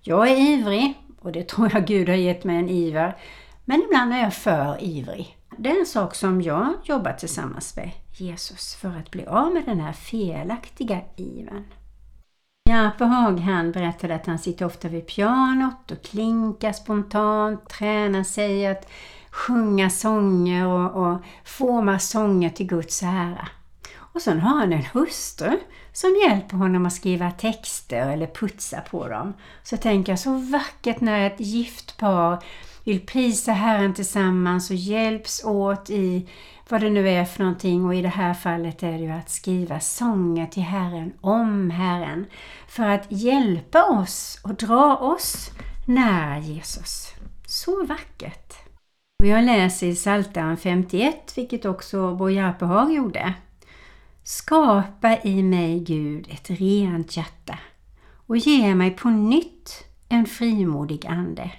Jag 0.00 0.28
är 0.28 0.36
ivrig 0.36 0.94
och 1.20 1.32
det 1.32 1.48
tror 1.48 1.70
jag 1.72 1.86
Gud 1.86 2.08
har 2.08 2.16
gett 2.16 2.44
mig 2.44 2.56
en 2.56 2.68
iver. 2.68 3.16
Men 3.64 3.82
ibland 3.82 4.12
är 4.12 4.18
jag 4.18 4.34
för 4.34 4.84
ivrig. 4.84 5.37
Det 5.60 5.70
är 5.70 5.80
en 5.80 5.86
sak 5.86 6.14
som 6.14 6.42
jag 6.42 6.74
jobbar 6.84 7.12
tillsammans 7.12 7.76
med 7.76 7.90
Jesus 8.12 8.74
för 8.74 8.88
att 8.88 9.10
bli 9.10 9.26
av 9.26 9.52
med 9.52 9.64
den 9.64 9.80
här 9.80 9.92
felaktiga 9.92 11.00
ivern. 11.16 11.64
Jape 12.68 13.04
Haag 13.04 13.40
han 13.40 13.72
berättade 13.72 14.14
att 14.14 14.26
han 14.26 14.38
sitter 14.38 14.64
ofta 14.64 14.88
vid 14.88 15.06
pianot 15.06 15.90
och 15.90 16.02
klinkar 16.02 16.72
spontant, 16.72 17.68
tränar 17.68 18.22
sig 18.22 18.66
att 18.66 18.90
sjunga 19.30 19.90
sånger 19.90 20.66
och, 20.66 21.06
och 21.06 21.18
forma 21.44 21.98
sånger 21.98 22.50
till 22.50 22.66
Guds 22.66 23.02
ära. 23.02 23.48
Och 23.96 24.22
sen 24.22 24.40
har 24.40 24.60
han 24.60 24.72
en 24.72 24.84
hustru 24.92 25.58
som 25.92 26.10
hjälper 26.26 26.56
honom 26.56 26.86
att 26.86 26.92
skriva 26.92 27.30
texter 27.30 28.10
eller 28.10 28.26
putsa 28.26 28.80
på 28.80 29.08
dem. 29.08 29.34
Så 29.62 29.76
tänker 29.76 30.12
jag, 30.12 30.18
så 30.18 30.32
vackert 30.32 31.00
när 31.00 31.26
ett 31.26 31.40
gift 31.40 31.96
par 31.98 32.44
vill 32.88 33.06
prisa 33.06 33.52
Herren 33.52 33.94
tillsammans 33.94 34.70
och 34.70 34.76
hjälps 34.76 35.44
åt 35.44 35.90
i 35.90 36.28
vad 36.68 36.80
det 36.80 36.90
nu 36.90 37.08
är 37.08 37.24
för 37.24 37.42
någonting 37.42 37.84
och 37.84 37.94
i 37.94 38.02
det 38.02 38.08
här 38.08 38.34
fallet 38.34 38.82
är 38.82 38.92
det 38.92 38.98
ju 38.98 39.10
att 39.10 39.30
skriva 39.30 39.80
sånger 39.80 40.46
till 40.46 40.62
Herren 40.62 41.12
om 41.20 41.70
Herren 41.70 42.26
för 42.68 42.84
att 42.84 43.06
hjälpa 43.08 43.84
oss 43.84 44.40
och 44.44 44.54
dra 44.54 44.96
oss 44.96 45.50
nära 45.86 46.38
Jesus. 46.38 47.12
Så 47.46 47.86
vackert! 47.86 48.54
Och 49.22 49.26
jag 49.26 49.44
läser 49.44 49.86
i 49.86 49.94
Psaltaren 49.94 50.56
51, 50.56 51.32
vilket 51.36 51.64
också 51.64 52.14
Bo 52.14 52.30
Järpehag 52.30 52.92
gjorde. 52.92 53.34
Skapa 54.22 55.16
i 55.22 55.42
mig, 55.42 55.80
Gud, 55.80 56.28
ett 56.30 56.50
rent 56.50 57.16
hjärta 57.16 57.58
och 58.26 58.36
ge 58.36 58.74
mig 58.74 58.90
på 58.90 59.08
nytt 59.08 59.84
en 60.08 60.26
frimodig 60.26 61.06
ande. 61.06 61.50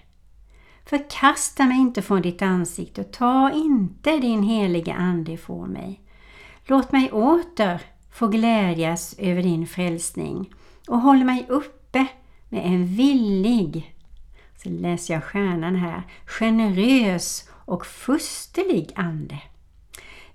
Förkasta 0.89 1.65
mig 1.65 1.77
inte 1.77 2.01
från 2.01 2.21
ditt 2.21 2.41
ansikte 2.41 3.01
och 3.01 3.11
ta 3.11 3.51
inte 3.51 4.17
din 4.17 4.43
heliga 4.43 4.93
Ande 4.93 5.31
ifrån 5.31 5.69
mig. 5.69 6.01
Låt 6.65 6.91
mig 6.91 7.11
åter 7.11 7.81
få 8.11 8.27
glädjas 8.27 9.15
över 9.17 9.43
din 9.43 9.67
frälsning 9.67 10.53
och 10.87 11.01
håll 11.01 11.23
mig 11.23 11.45
uppe 11.49 12.07
med 12.49 12.65
en 12.65 12.85
villig, 12.85 13.95
så 14.63 14.69
läser 14.69 15.13
jag 15.13 15.23
stjärnan 15.23 15.75
här, 15.75 16.03
generös 16.25 17.49
och 17.65 17.85
fusterlig 17.85 18.91
ande. 18.95 19.41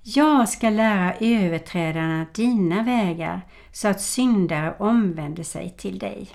Jag 0.02 0.48
ska 0.48 0.70
lära 0.70 1.14
överträdarna 1.14 2.26
dina 2.34 2.82
vägar 2.82 3.40
så 3.72 3.88
att 3.88 4.00
syndare 4.00 4.74
omvänder 4.78 5.42
sig 5.42 5.74
till 5.78 5.98
dig. 5.98 6.28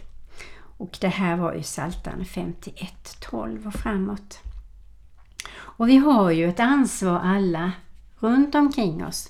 Och 0.80 0.98
det 1.02 1.08
här 1.08 1.38
var 1.38 1.54
ju 1.54 1.62
Psaltaren 1.62 2.26
51, 2.26 3.18
12 3.20 3.68
och 3.68 3.74
framåt. 3.74 4.39
Och 5.52 5.89
vi 5.89 5.98
har 5.98 6.32
ju 6.32 6.50
ett 6.50 6.60
ansvar 6.60 7.20
alla 7.20 7.72
runt 8.20 8.56
omkring 8.56 9.06
oss 9.06 9.30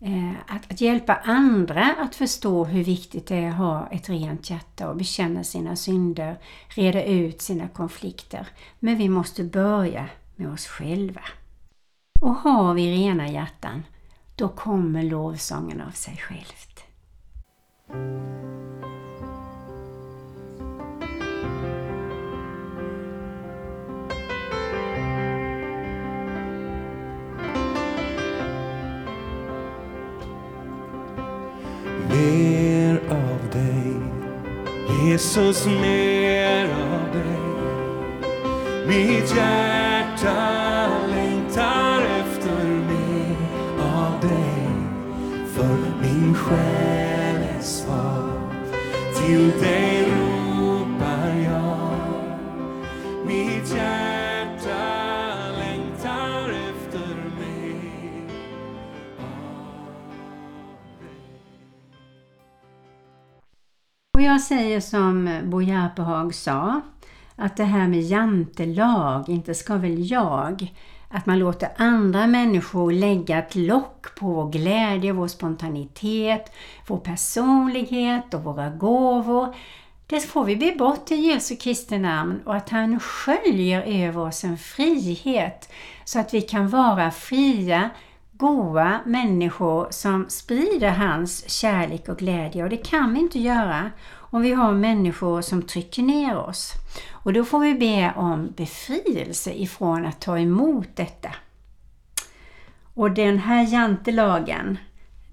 eh, 0.00 0.32
att, 0.46 0.72
att, 0.72 0.80
hjälpa 0.80 1.14
andra 1.14 1.94
att 2.00 2.14
förstå 2.14 2.64
hur 2.64 2.84
viktigt 2.84 3.26
det 3.26 3.36
är 3.36 3.48
att 3.48 3.56
ha 3.56 3.88
ett 3.90 4.08
rent 4.08 4.50
hjärta 4.50 4.90
och 4.90 4.96
bekänna 4.96 5.44
sina 5.44 5.76
synder, 5.76 6.38
reda 6.68 7.04
ut 7.04 7.42
sina 7.42 7.68
konflikter. 7.68 8.48
Men 8.78 8.96
vi 8.96 9.08
måste 9.08 9.44
börja 9.44 10.08
med 10.36 10.52
oss 10.52 10.66
själva. 10.66 11.22
Och 12.20 12.34
har 12.34 12.74
vi 12.74 12.92
rena 12.92 13.28
hjärtan, 13.28 13.82
då 14.36 14.48
kommer 14.48 15.02
lovsången 15.02 15.80
av 15.80 15.90
sig 15.90 16.16
självt. 16.16 16.84
Jesus, 35.14 35.66
mer 35.66 36.64
av 36.64 37.12
dig. 37.12 37.40
Mitt 38.86 39.36
hjärta 39.36 40.88
längtar 41.08 42.02
efter 42.20 42.64
mer 42.64 43.36
av 43.80 44.20
dig. 44.20 44.68
För 45.54 45.76
min 46.02 46.34
själ 46.34 47.36
är 47.58 47.62
svag, 47.62 48.50
till 49.16 49.50
dig 49.60 49.93
säger 64.44 64.80
som 64.80 65.40
Bo 65.44 65.62
Järpehag 65.62 66.34
sa, 66.34 66.80
att 67.36 67.56
det 67.56 67.64
här 67.64 67.88
med 67.88 68.02
jantelag, 68.02 69.28
inte 69.28 69.54
ska 69.54 69.76
väl 69.76 70.10
jag, 70.10 70.72
att 71.08 71.26
man 71.26 71.38
låter 71.38 71.68
andra 71.76 72.26
människor 72.26 72.92
lägga 72.92 73.38
ett 73.38 73.54
lock 73.54 74.14
på 74.14 74.26
vår 74.26 74.50
glädje, 74.50 75.12
vår 75.12 75.28
spontanitet, 75.28 76.52
vår 76.86 76.98
personlighet 76.98 78.34
och 78.34 78.44
våra 78.44 78.70
gåvor. 78.70 79.54
Det 80.06 80.20
får 80.20 80.44
vi 80.44 80.56
be 80.56 80.74
bort 80.78 81.10
i 81.10 81.14
Jesu 81.14 81.56
Kristi 81.56 81.98
namn 81.98 82.40
och 82.44 82.54
att 82.54 82.70
han 82.70 83.00
sköljer 83.00 83.82
över 83.82 84.20
oss 84.20 84.44
en 84.44 84.58
frihet 84.58 85.72
så 86.04 86.20
att 86.20 86.34
vi 86.34 86.40
kan 86.40 86.68
vara 86.68 87.10
fria, 87.10 87.90
goa 88.32 89.00
människor 89.04 89.86
som 89.90 90.26
sprider 90.28 90.90
hans 90.90 91.50
kärlek 91.50 92.08
och 92.08 92.18
glädje. 92.18 92.62
Och 92.62 92.70
det 92.70 92.76
kan 92.76 93.14
vi 93.14 93.20
inte 93.20 93.38
göra 93.38 93.90
om 94.34 94.42
vi 94.42 94.52
har 94.52 94.72
människor 94.72 95.42
som 95.42 95.62
trycker 95.62 96.02
ner 96.02 96.36
oss. 96.36 96.72
Och 97.12 97.32
då 97.32 97.44
får 97.44 97.58
vi 97.58 97.74
be 97.74 98.12
om 98.16 98.52
befrielse 98.56 99.52
ifrån 99.52 100.06
att 100.06 100.20
ta 100.20 100.38
emot 100.38 100.88
detta. 100.94 101.34
Och 102.94 103.10
den 103.10 103.38
här 103.38 103.66
jantelagen, 103.66 104.78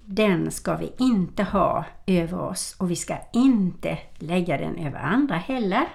den 0.04 0.50
ska 0.50 0.76
vi 0.76 0.92
inte 0.98 1.42
ha 1.42 1.84
över 2.06 2.40
oss 2.40 2.74
och 2.78 2.90
vi 2.90 2.96
ska 2.96 3.16
inte 3.32 3.98
lägga 4.18 4.56
den 4.56 4.76
över 4.76 4.98
andra 4.98 5.36
heller. 5.36 5.88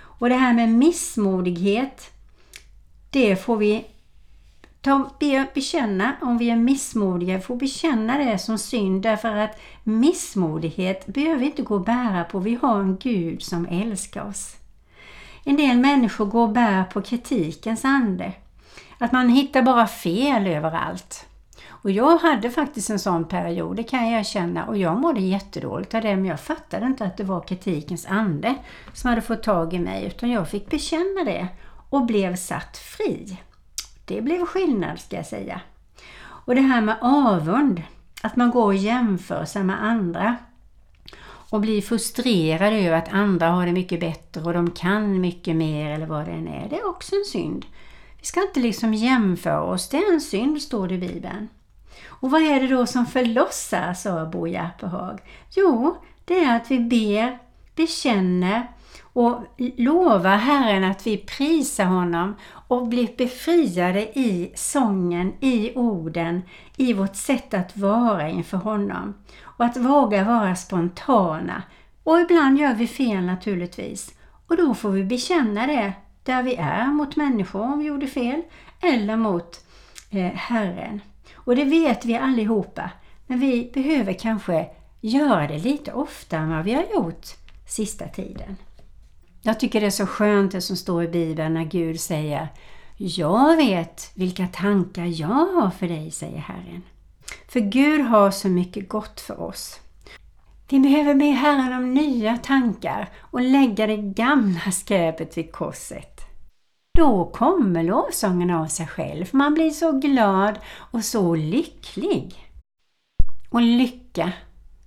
Och 0.00 0.28
det 0.28 0.34
här 0.34 0.54
med 0.54 0.68
missmodighet, 0.68 2.10
det 3.10 3.36
får 3.36 3.56
vi 3.56 3.86
ta, 4.80 5.10
be, 5.18 5.46
bekänna 5.54 6.16
om 6.20 6.38
vi 6.38 6.50
är 6.50 6.56
missmodiga. 6.56 7.36
Vi 7.36 7.42
får 7.42 7.56
bekänna 7.56 8.18
det 8.18 8.38
som 8.38 8.58
synd 8.58 9.02
därför 9.02 9.36
att 9.36 9.60
missmodighet 9.84 11.06
behöver 11.06 11.36
vi 11.36 11.46
inte 11.46 11.62
gå 11.62 11.74
och 11.74 11.84
bära 11.84 12.24
på. 12.24 12.38
Vi 12.38 12.58
har 12.62 12.80
en 12.80 12.96
Gud 12.96 13.42
som 13.42 13.66
älskar 13.66 14.28
oss. 14.28 14.56
En 15.44 15.56
del 15.56 15.78
människor 15.78 16.24
går 16.26 16.42
och 16.42 16.52
bär 16.52 16.84
på 16.84 17.02
kritikens 17.02 17.84
ande. 17.84 18.32
Att 18.98 19.12
man 19.12 19.28
hittar 19.28 19.62
bara 19.62 19.86
fel 19.86 20.46
överallt. 20.46 21.26
Och 21.82 21.90
jag 21.90 22.18
hade 22.18 22.50
faktiskt 22.50 22.90
en 22.90 22.98
sån 22.98 23.24
period, 23.24 23.76
det 23.76 23.82
kan 23.82 24.10
jag 24.10 24.20
erkänna, 24.20 24.66
och 24.66 24.78
jag 24.78 25.00
mådde 25.00 25.20
jättedåligt 25.20 25.94
av 25.94 26.02
det, 26.02 26.16
men 26.16 26.24
jag 26.24 26.40
fattade 26.40 26.86
inte 26.86 27.04
att 27.04 27.16
det 27.16 27.24
var 27.24 27.40
kritikens 27.40 28.06
ande 28.06 28.54
som 28.94 29.10
hade 29.10 29.22
fått 29.22 29.42
tag 29.42 29.74
i 29.74 29.78
mig, 29.78 30.04
utan 30.04 30.30
jag 30.30 30.50
fick 30.50 30.70
bekänna 30.70 31.24
det 31.24 31.48
och 31.90 32.06
blev 32.06 32.36
satt 32.36 32.76
fri. 32.76 33.38
Det 34.10 34.20
blev 34.20 34.46
skillnad 34.46 35.00
ska 35.00 35.16
jag 35.16 35.26
säga. 35.26 35.60
Och 36.20 36.54
det 36.54 36.60
här 36.60 36.80
med 36.80 36.96
avund, 37.00 37.82
att 38.22 38.36
man 38.36 38.50
går 38.50 38.64
och 38.64 38.74
jämför 38.74 39.44
sig 39.44 39.64
med 39.64 39.84
andra 39.84 40.36
och 41.50 41.60
blir 41.60 41.82
frustrerad 41.82 42.72
över 42.72 42.92
att 42.92 43.12
andra 43.12 43.50
har 43.50 43.66
det 43.66 43.72
mycket 43.72 44.00
bättre 44.00 44.42
och 44.42 44.52
de 44.52 44.70
kan 44.70 45.20
mycket 45.20 45.56
mer 45.56 45.90
eller 45.90 46.06
vad 46.06 46.26
det 46.26 46.32
än 46.32 46.48
är. 46.48 46.68
Det 46.68 46.76
är 46.76 46.88
också 46.88 47.16
en 47.16 47.24
synd. 47.24 47.66
Vi 48.20 48.26
ska 48.26 48.42
inte 48.42 48.60
liksom 48.60 48.94
jämföra 48.94 49.62
oss. 49.62 49.88
Det 49.88 49.96
är 49.96 50.12
en 50.12 50.20
synd, 50.20 50.62
står 50.62 50.88
det 50.88 50.94
i 50.94 50.98
Bibeln. 50.98 51.48
Och 52.06 52.30
vad 52.30 52.42
är 52.42 52.60
det 52.60 52.66
då 52.66 52.86
som 52.86 53.06
förlossar, 53.06 53.94
sa 53.94 54.26
Bo 54.26 54.46
Järpehag? 54.46 55.20
Jo, 55.56 55.96
det 56.24 56.44
är 56.44 56.56
att 56.56 56.70
vi 56.70 56.80
ber, 56.80 57.38
bekänner 57.74 58.68
och 59.20 59.40
lovar 59.76 60.36
Herren 60.36 60.84
att 60.84 61.06
vi 61.06 61.16
prisar 61.16 61.84
honom 61.84 62.34
och 62.68 62.88
blir 62.88 63.16
befriade 63.16 64.18
i 64.18 64.52
sången, 64.54 65.32
i 65.40 65.74
orden, 65.74 66.42
i 66.76 66.92
vårt 66.92 67.16
sätt 67.16 67.54
att 67.54 67.76
vara 67.76 68.28
inför 68.28 68.56
honom. 68.56 69.14
Och 69.42 69.64
att 69.64 69.76
våga 69.76 70.24
vara 70.24 70.56
spontana. 70.56 71.62
Och 72.02 72.20
ibland 72.20 72.58
gör 72.58 72.74
vi 72.74 72.86
fel 72.86 73.24
naturligtvis. 73.24 74.14
Och 74.46 74.56
då 74.56 74.74
får 74.74 74.90
vi 74.90 75.04
bekänna 75.04 75.66
det 75.66 75.92
där 76.22 76.42
vi 76.42 76.54
är 76.54 76.86
mot 76.86 77.16
människor 77.16 77.62
om 77.62 77.78
vi 77.78 77.84
gjorde 77.84 78.06
fel 78.06 78.42
eller 78.80 79.16
mot 79.16 79.64
eh, 80.10 80.32
Herren. 80.34 81.00
Och 81.34 81.56
det 81.56 81.64
vet 81.64 82.04
vi 82.04 82.16
allihopa. 82.16 82.90
Men 83.26 83.40
vi 83.40 83.70
behöver 83.74 84.12
kanske 84.12 84.66
göra 85.00 85.46
det 85.46 85.58
lite 85.58 85.92
oftare 85.92 86.40
än 86.40 86.50
vad 86.50 86.64
vi 86.64 86.74
har 86.74 86.84
gjort 86.94 87.26
sista 87.66 88.08
tiden. 88.08 88.56
Jag 89.42 89.60
tycker 89.60 89.80
det 89.80 89.86
är 89.86 89.90
så 89.90 90.06
skönt 90.06 90.52
det 90.52 90.60
som 90.60 90.76
står 90.76 91.04
i 91.04 91.08
Bibeln 91.08 91.54
när 91.54 91.64
Gud 91.64 92.00
säger 92.00 92.48
Jag 92.96 93.56
vet 93.56 94.12
vilka 94.14 94.46
tankar 94.46 95.04
jag 95.04 95.28
har 95.28 95.70
för 95.70 95.88
dig, 95.88 96.10
säger 96.10 96.38
Herren. 96.38 96.82
För 97.48 97.60
Gud 97.60 98.00
har 98.00 98.30
så 98.30 98.48
mycket 98.48 98.88
gott 98.88 99.20
för 99.20 99.40
oss. 99.40 99.80
Vi 100.68 100.80
behöver 100.80 101.14
be 101.14 101.24
Herren 101.24 101.72
om 101.72 101.94
nya 101.94 102.36
tankar 102.36 103.08
och 103.20 103.40
lägga 103.40 103.86
det 103.86 103.96
gamla 103.96 104.70
skräpet 104.70 105.38
vid 105.38 105.52
korset. 105.52 106.20
Då 106.98 107.24
kommer 107.24 107.82
lovsången 107.82 108.50
av 108.50 108.66
sig 108.66 108.86
själv. 108.86 109.26
Man 109.32 109.54
blir 109.54 109.70
så 109.70 109.92
glad 109.92 110.58
och 110.66 111.04
så 111.04 111.34
lycklig. 111.34 112.50
Och 113.50 113.62
lycka, 113.62 114.32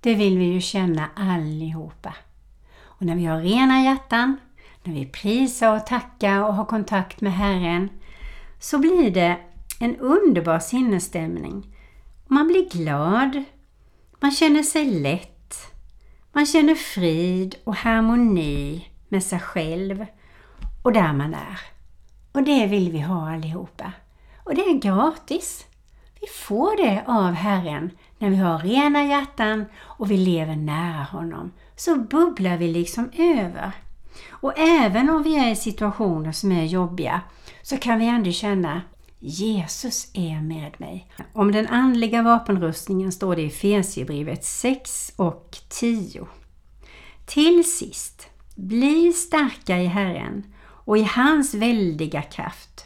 det 0.00 0.14
vill 0.14 0.38
vi 0.38 0.44
ju 0.44 0.60
känna 0.60 1.08
allihopa. 1.16 2.14
Och 2.82 3.06
när 3.06 3.16
vi 3.16 3.24
har 3.24 3.40
rena 3.40 3.82
hjärtan, 3.82 4.36
när 4.84 4.94
vi 4.94 5.06
prisar 5.06 5.76
och 5.76 5.86
tackar 5.86 6.44
och 6.44 6.54
har 6.54 6.64
kontakt 6.64 7.20
med 7.20 7.32
Herren, 7.32 7.88
så 8.60 8.78
blir 8.78 9.10
det 9.10 9.36
en 9.80 9.96
underbar 9.96 10.58
sinnesstämning. 10.58 11.76
Man 12.26 12.46
blir 12.46 12.70
glad, 12.70 13.44
man 14.20 14.30
känner 14.30 14.62
sig 14.62 14.84
lätt, 14.84 15.56
man 16.32 16.46
känner 16.46 16.74
frid 16.74 17.54
och 17.64 17.76
harmoni 17.76 18.88
med 19.08 19.22
sig 19.22 19.40
själv 19.40 20.06
och 20.84 20.92
där 20.92 21.12
man 21.12 21.34
är. 21.34 21.60
Och 22.32 22.42
det 22.42 22.66
vill 22.66 22.92
vi 22.92 23.00
ha 23.00 23.32
allihopa. 23.34 23.92
Och 24.44 24.54
det 24.54 24.62
är 24.62 24.78
gratis. 24.78 25.66
Vi 26.20 26.26
får 26.26 26.76
det 26.76 27.04
av 27.06 27.32
Herren 27.32 27.90
när 28.18 28.30
vi 28.30 28.36
har 28.36 28.58
rena 28.58 29.04
hjärtan 29.04 29.64
och 29.80 30.10
vi 30.10 30.16
lever 30.16 30.56
nära 30.56 31.02
honom. 31.02 31.52
Så 31.76 31.96
bubblar 31.96 32.56
vi 32.56 32.68
liksom 32.68 33.10
över. 33.18 33.72
Och 34.30 34.58
även 34.58 35.10
om 35.10 35.22
vi 35.22 35.36
är 35.36 35.50
i 35.50 35.56
situationer 35.56 36.32
som 36.32 36.52
är 36.52 36.64
jobbiga 36.64 37.20
så 37.62 37.76
kan 37.76 37.98
vi 37.98 38.06
ändå 38.08 38.30
känna 38.30 38.82
Jesus 39.18 40.10
är 40.14 40.40
med 40.40 40.80
mig. 40.80 41.10
Om 41.32 41.52
den 41.52 41.66
andliga 41.66 42.22
vapenrustningen 42.22 43.12
står 43.12 43.36
det 43.36 43.42
i 43.42 43.46
Efesierbrevet 43.46 44.44
6 44.44 45.12
och 45.16 45.58
10. 45.68 46.26
Till 47.26 47.64
sist, 47.64 48.26
bli 48.54 49.12
starka 49.12 49.78
i 49.78 49.86
Herren 49.86 50.44
och 50.60 50.98
i 50.98 51.02
hans 51.02 51.54
väldiga 51.54 52.22
kraft. 52.22 52.84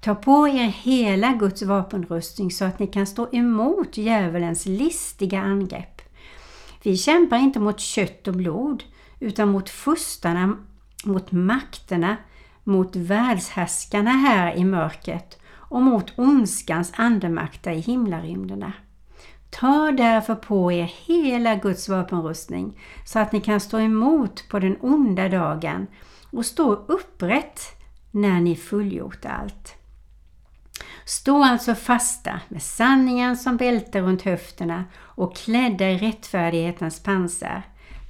Ta 0.00 0.14
på 0.14 0.48
er 0.48 0.66
hela 0.66 1.32
Guds 1.32 1.62
vapenrustning 1.62 2.50
så 2.50 2.64
att 2.64 2.78
ni 2.78 2.86
kan 2.86 3.06
stå 3.06 3.28
emot 3.32 3.96
djävulens 3.96 4.66
listiga 4.66 5.40
angrepp. 5.40 6.02
Vi 6.82 6.96
kämpar 6.96 7.36
inte 7.36 7.60
mot 7.60 7.80
kött 7.80 8.28
och 8.28 8.34
blod 8.34 8.84
utan 9.24 9.48
mot 9.48 9.70
furstarna, 9.70 10.56
mot 11.04 11.32
makterna, 11.32 12.16
mot 12.64 12.96
världshärskarna 12.96 14.10
här 14.10 14.54
i 14.54 14.64
mörkret 14.64 15.38
och 15.52 15.82
mot 15.82 16.12
ondskans 16.18 16.92
andemakter 16.96 17.72
i 17.72 17.80
himlarymderna. 17.80 18.72
Ta 19.50 19.92
därför 19.92 20.34
på 20.34 20.72
er 20.72 20.92
hela 21.06 21.54
Guds 21.54 21.88
vapenrustning 21.88 22.80
så 23.04 23.18
att 23.18 23.32
ni 23.32 23.40
kan 23.40 23.60
stå 23.60 23.78
emot 23.78 24.48
på 24.48 24.58
den 24.58 24.76
onda 24.80 25.28
dagen 25.28 25.86
och 26.30 26.46
stå 26.46 26.72
upprätt 26.72 27.60
när 28.10 28.40
ni 28.40 28.56
fullgjort 28.56 29.24
allt. 29.24 29.74
Stå 31.04 31.44
alltså 31.44 31.74
fasta 31.74 32.40
med 32.48 32.62
sanningen 32.62 33.36
som 33.36 33.56
bälte 33.56 34.00
runt 34.00 34.22
höfterna 34.22 34.84
och 34.94 35.36
klädda 35.36 35.90
i 35.90 35.98
rättfärdighetens 35.98 37.02
pansar. 37.02 37.62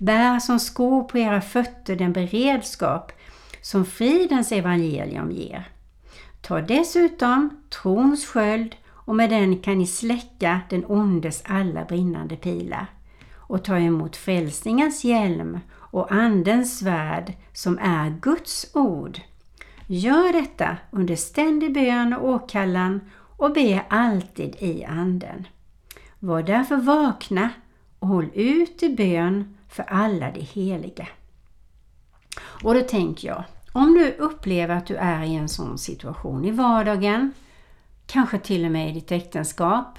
Bär 0.05 0.39
som 0.39 0.59
skor 0.59 1.05
på 1.05 1.19
era 1.19 1.41
fötter 1.41 1.97
den 1.97 2.13
beredskap 2.13 3.13
som 3.61 3.85
fridens 3.85 4.53
evangelium 4.53 5.31
ger. 5.31 5.69
Ta 6.41 6.61
dessutom 6.61 7.63
trons 7.71 8.27
sköld 8.27 8.77
och 8.91 9.17
med 9.17 9.31
den 9.31 9.59
kan 9.59 9.79
ni 9.79 9.87
släcka 9.87 10.61
den 10.71 10.85
ondes 10.85 11.43
alla 11.47 11.85
brinnande 11.85 12.37
pilar 12.37 12.87
och 13.37 13.65
ta 13.65 13.79
emot 13.79 14.17
frälsningens 14.17 15.05
hjälm 15.05 15.59
och 15.73 16.13
Andens 16.13 16.79
svärd 16.79 17.33
som 17.53 17.79
är 17.79 18.11
Guds 18.21 18.71
ord. 18.75 19.21
Gör 19.87 20.33
detta 20.33 20.77
under 20.91 21.17
ständig 21.17 21.75
bön 21.75 22.13
och 22.13 22.29
åkallan 22.29 23.01
och 23.37 23.53
be 23.53 23.83
alltid 23.89 24.57
i 24.59 24.85
Anden. 24.85 25.47
Var 26.19 26.43
därför 26.43 26.77
vakna 26.77 27.51
och 27.99 28.09
håll 28.09 28.31
ut 28.35 28.83
i 28.83 28.89
bön 28.89 29.54
för 29.75 29.83
alla 29.83 30.31
de 30.31 30.41
heliga. 30.41 31.09
Och 32.63 32.75
då 32.75 32.81
tänker 32.81 33.29
jag, 33.29 33.45
om 33.73 33.95
du 33.95 34.13
upplever 34.13 34.77
att 34.77 34.87
du 34.87 34.97
är 34.97 35.25
i 35.25 35.35
en 35.35 35.49
sån 35.49 35.79
situation 35.79 36.45
i 36.45 36.51
vardagen, 36.51 37.33
kanske 38.07 38.39
till 38.39 38.65
och 38.65 38.71
med 38.71 38.91
i 38.91 38.93
ditt 38.93 39.13
äktenskap, 39.13 39.99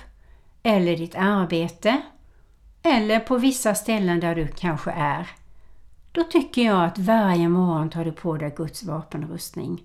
eller 0.64 0.98
ditt 0.98 1.16
arbete, 1.16 2.02
eller 2.84 3.20
på 3.20 3.38
vissa 3.38 3.76
ställen 3.76 4.20
där 4.20 4.36
du 4.36 4.48
kanske 4.48 4.92
är, 4.92 5.30
då 6.12 6.24
tycker 6.24 6.62
jag 6.62 6.86
att 6.86 6.98
varje 6.98 7.50
morgon 7.50 7.90
tar 7.90 8.06
du 8.06 8.12
på 8.12 8.38
dig 8.38 8.54
Guds 8.58 8.84
vapenrustning. 8.84 9.84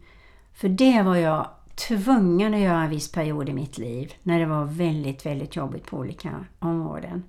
För 0.54 0.68
det 0.68 1.02
var 1.02 1.16
jag 1.16 1.48
tvungen 1.74 2.54
att 2.54 2.60
göra 2.60 2.82
en 2.82 2.90
viss 2.90 3.12
period 3.12 3.48
i 3.48 3.52
mitt 3.52 3.78
liv 3.78 4.14
när 4.22 4.40
det 4.40 4.46
var 4.46 4.64
väldigt, 4.64 5.26
väldigt 5.26 5.56
jobbigt 5.56 5.86
på 5.86 5.96
olika 5.96 6.44
områden. 6.58 7.22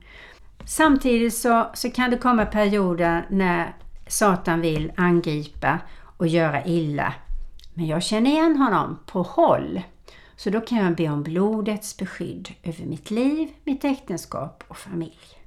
Samtidigt 0.65 1.33
så, 1.33 1.69
så 1.73 1.89
kan 1.89 2.11
det 2.11 2.17
komma 2.17 2.45
perioder 2.45 3.25
när 3.29 3.75
Satan 4.07 4.61
vill 4.61 4.91
angripa 4.97 5.79
och 6.17 6.27
göra 6.27 6.65
illa. 6.65 7.13
Men 7.73 7.87
jag 7.87 8.03
känner 8.03 8.31
igen 8.31 8.57
honom 8.57 8.99
på 9.05 9.21
håll. 9.21 9.81
Så 10.35 10.49
då 10.49 10.61
kan 10.61 10.77
jag 10.77 10.95
be 10.95 11.09
om 11.09 11.23
blodets 11.23 11.97
beskydd 11.97 12.49
över 12.63 12.85
mitt 12.85 13.11
liv, 13.11 13.49
mitt 13.63 13.83
äktenskap 13.83 14.63
och 14.67 14.77
familj. 14.77 15.40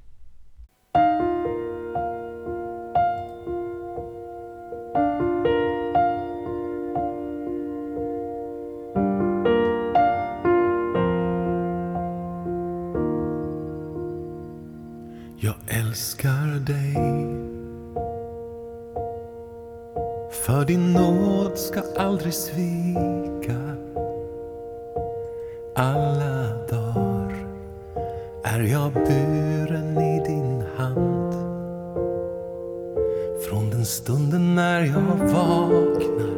älskar 15.95 16.59
dig. 16.65 16.93
För 20.31 20.65
din 20.65 20.93
nåd 20.93 21.57
ska 21.57 21.81
aldrig 21.97 22.33
svika. 22.33 23.75
Alla 25.75 26.65
dagar 26.69 27.47
är 28.43 28.59
jag 28.59 28.93
buren 28.93 29.97
i 29.97 30.23
din 30.27 30.63
hand. 30.77 31.33
Från 33.49 33.69
den 33.69 33.85
stunden 33.85 34.55
när 34.55 34.81
jag 34.85 35.31
vaknar 35.33 36.35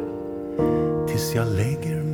tills 1.08 1.34
jag 1.34 1.46
lägger 1.48 2.02
mig 2.02 2.07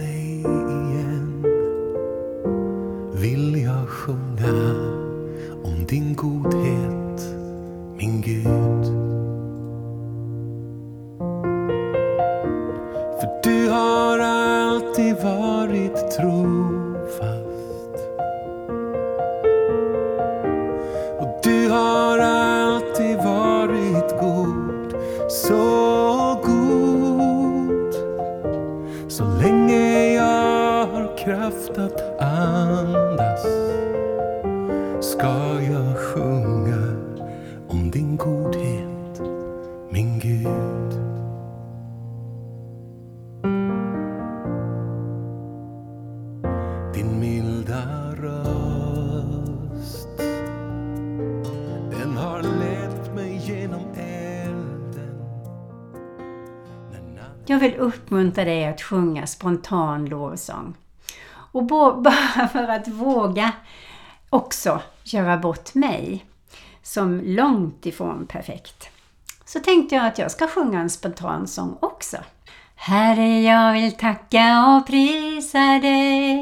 vill 57.64 57.76
uppmuntra 57.80 58.44
dig 58.44 58.64
att 58.64 58.82
sjunga 58.82 59.26
spontan 59.26 60.06
lovsång. 60.06 60.74
Och 61.28 61.64
bara 62.02 62.48
för 62.52 62.68
att 62.68 62.88
våga 62.88 63.52
också 64.30 64.80
göra 65.04 65.36
bort 65.36 65.74
mig 65.74 66.24
som 66.82 67.20
långt 67.24 67.86
ifrån 67.86 68.26
perfekt. 68.26 68.88
Så 69.44 69.60
tänkte 69.60 69.94
jag 69.94 70.06
att 70.06 70.18
jag 70.18 70.30
ska 70.30 70.48
sjunga 70.48 70.80
en 70.80 70.90
spontan 70.90 71.46
sång 71.46 71.76
också. 71.80 72.16
Herre, 72.74 73.42
jag 73.42 73.72
vill 73.72 73.92
tacka 73.92 74.66
och 74.66 74.86
prisa 74.86 75.78
dig 75.82 76.40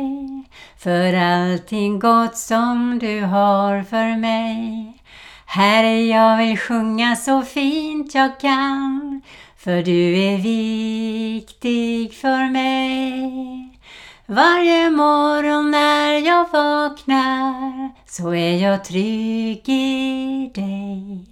för 0.79 1.15
allting 1.15 1.99
gott 1.99 2.37
som 2.37 2.99
du 2.99 3.21
har 3.21 3.83
för 3.83 4.19
mig. 4.19 4.99
Herre, 5.47 6.05
jag 6.07 6.37
vill 6.37 6.59
sjunga 6.59 7.17
så 7.17 7.43
fint 7.43 8.15
jag 8.15 8.41
kan 8.41 9.23
för 9.65 9.83
du 9.83 10.19
är 10.19 10.39
viktig 10.39 12.15
för 12.15 12.51
mig. 12.51 13.79
Varje 14.27 14.91
morgon 14.91 15.71
när 15.71 16.27
jag 16.27 16.51
vaknar 16.53 17.91
så 18.07 18.35
är 18.35 18.63
jag 18.63 18.85
trygg 18.85 19.69
i 19.69 20.51
dig. 20.55 21.27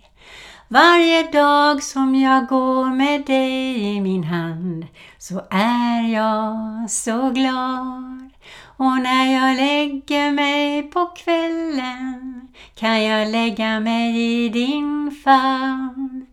Varje 0.69 1.23
dag 1.23 1.83
som 1.83 2.15
jag 2.15 2.47
går 2.47 2.85
med 2.85 3.27
dig 3.27 3.97
i 3.97 4.01
min 4.01 4.25
hand 4.25 4.87
så 5.19 5.43
är 5.51 6.13
jag 6.15 6.91
så 6.91 7.31
glad. 7.31 8.31
Och 8.77 8.99
när 9.03 9.33
jag 9.33 9.57
lägger 9.57 10.31
mig 10.33 10.83
på 10.83 11.07
kvällen 11.07 12.49
kan 12.75 13.05
jag 13.05 13.29
lägga 13.29 13.81
mig 13.81 14.45
i 14.45 14.49
din 14.49 15.21
famn. 15.25 16.27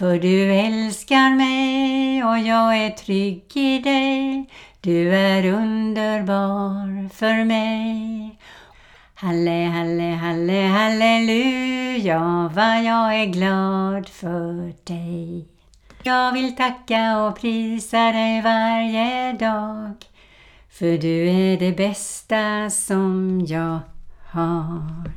För 0.00 0.18
du 0.18 0.52
älskar 0.52 1.36
mig 1.36 2.24
och 2.24 2.38
jag 2.38 2.76
är 2.76 2.90
trygg 2.90 3.56
i 3.56 3.78
dig. 3.78 4.50
Du 4.80 5.14
är 5.14 5.52
underbar 5.52 7.08
för 7.08 7.44
mig. 7.44 8.38
Halle, 9.14 9.70
halle, 9.74 10.02
halle, 10.02 10.62
halleluja, 10.66 12.50
vad 12.54 12.84
jag 12.84 13.14
är 13.14 13.26
glad 13.26 14.08
för 14.08 14.74
dig. 14.84 15.48
Jag 16.02 16.32
vill 16.32 16.56
tacka 16.56 17.18
och 17.18 17.40
prisa 17.40 18.12
dig 18.12 18.42
varje 18.42 19.32
dag, 19.32 19.94
för 20.70 20.98
du 20.98 21.28
är 21.28 21.58
det 21.58 21.72
bästa 21.72 22.70
som 22.70 23.40
jag 23.48 23.78
har. 24.30 25.12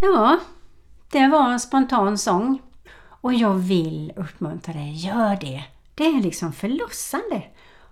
Ja, 0.00 0.38
det 1.12 1.26
var 1.26 1.50
en 1.50 1.60
spontan 1.60 2.18
sång 2.18 2.58
och 3.22 3.34
jag 3.34 3.54
vill 3.54 4.12
uppmuntra 4.16 4.72
dig, 4.72 4.92
gör 4.92 5.36
det. 5.40 5.64
Det 5.94 6.04
är 6.04 6.22
liksom 6.22 6.52
förlossande 6.52 7.42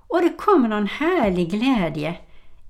och 0.08 0.22
det 0.22 0.32
kommer 0.38 0.68
någon 0.68 0.86
härlig 0.86 1.50
glädje 1.50 2.16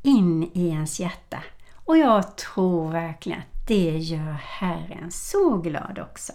in 0.02 0.50
i 0.54 0.68
ens 0.68 1.00
hjärta. 1.00 1.42
Och 1.84 1.98
jag 1.98 2.36
tror 2.36 2.90
verkligen 2.90 3.38
att 3.38 3.66
det 3.68 3.98
gör 3.98 4.32
Herren 4.32 5.10
så 5.10 5.56
glad 5.56 5.98
också. 5.98 6.32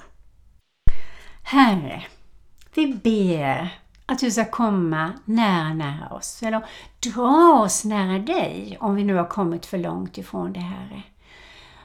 Herre, 1.43 2.03
vi 2.75 2.93
ber 2.93 3.79
att 4.05 4.19
du 4.19 4.31
ska 4.31 4.45
komma 4.45 5.11
nära, 5.25 5.73
nära 5.73 6.09
oss, 6.09 6.43
eller 6.43 6.65
dra 6.99 7.59
oss 7.63 7.85
nära 7.85 8.19
dig 8.19 8.77
om 8.79 8.95
vi 8.95 9.03
nu 9.03 9.15
har 9.15 9.27
kommit 9.27 9.65
för 9.65 9.77
långt 9.77 10.17
ifrån 10.17 10.53
det, 10.53 10.59
Herre. 10.59 11.01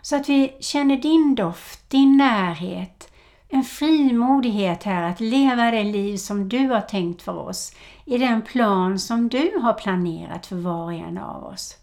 Så 0.02 0.16
att 0.16 0.28
vi 0.28 0.56
känner 0.60 0.96
din 0.96 1.34
doft, 1.34 1.90
din 1.90 2.16
närhet, 2.16 3.12
en 3.50 3.64
frimodighet 3.64 4.84
här 4.84 5.10
att 5.10 5.20
leva 5.20 5.70
det 5.70 5.84
liv 5.84 6.16
som 6.16 6.48
du 6.48 6.68
har 6.68 6.80
tänkt 6.80 7.22
för 7.22 7.38
oss 7.38 7.72
i 8.04 8.18
den 8.18 8.42
plan 8.42 8.98
som 8.98 9.28
du 9.28 9.58
har 9.62 9.72
planerat 9.72 10.46
för 10.46 10.56
var 10.56 10.84
och 10.84 10.92
en 10.92 11.18
av 11.18 11.44
oss. 11.44 11.76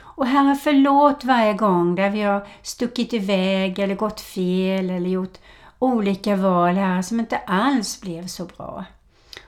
Och 0.00 0.26
Herre, 0.26 0.54
förlåt 0.54 1.24
varje 1.24 1.54
gång 1.54 1.94
där 1.94 2.10
vi 2.10 2.22
har 2.22 2.46
stuckit 2.62 3.12
iväg 3.12 3.78
eller 3.78 3.94
gått 3.94 4.20
fel 4.20 4.90
eller 4.90 5.10
gjort 5.10 5.38
olika 5.78 6.36
val 6.36 6.74
här 6.74 7.02
som 7.02 7.20
inte 7.20 7.36
alls 7.36 8.00
blev 8.00 8.26
så 8.26 8.44
bra. 8.44 8.84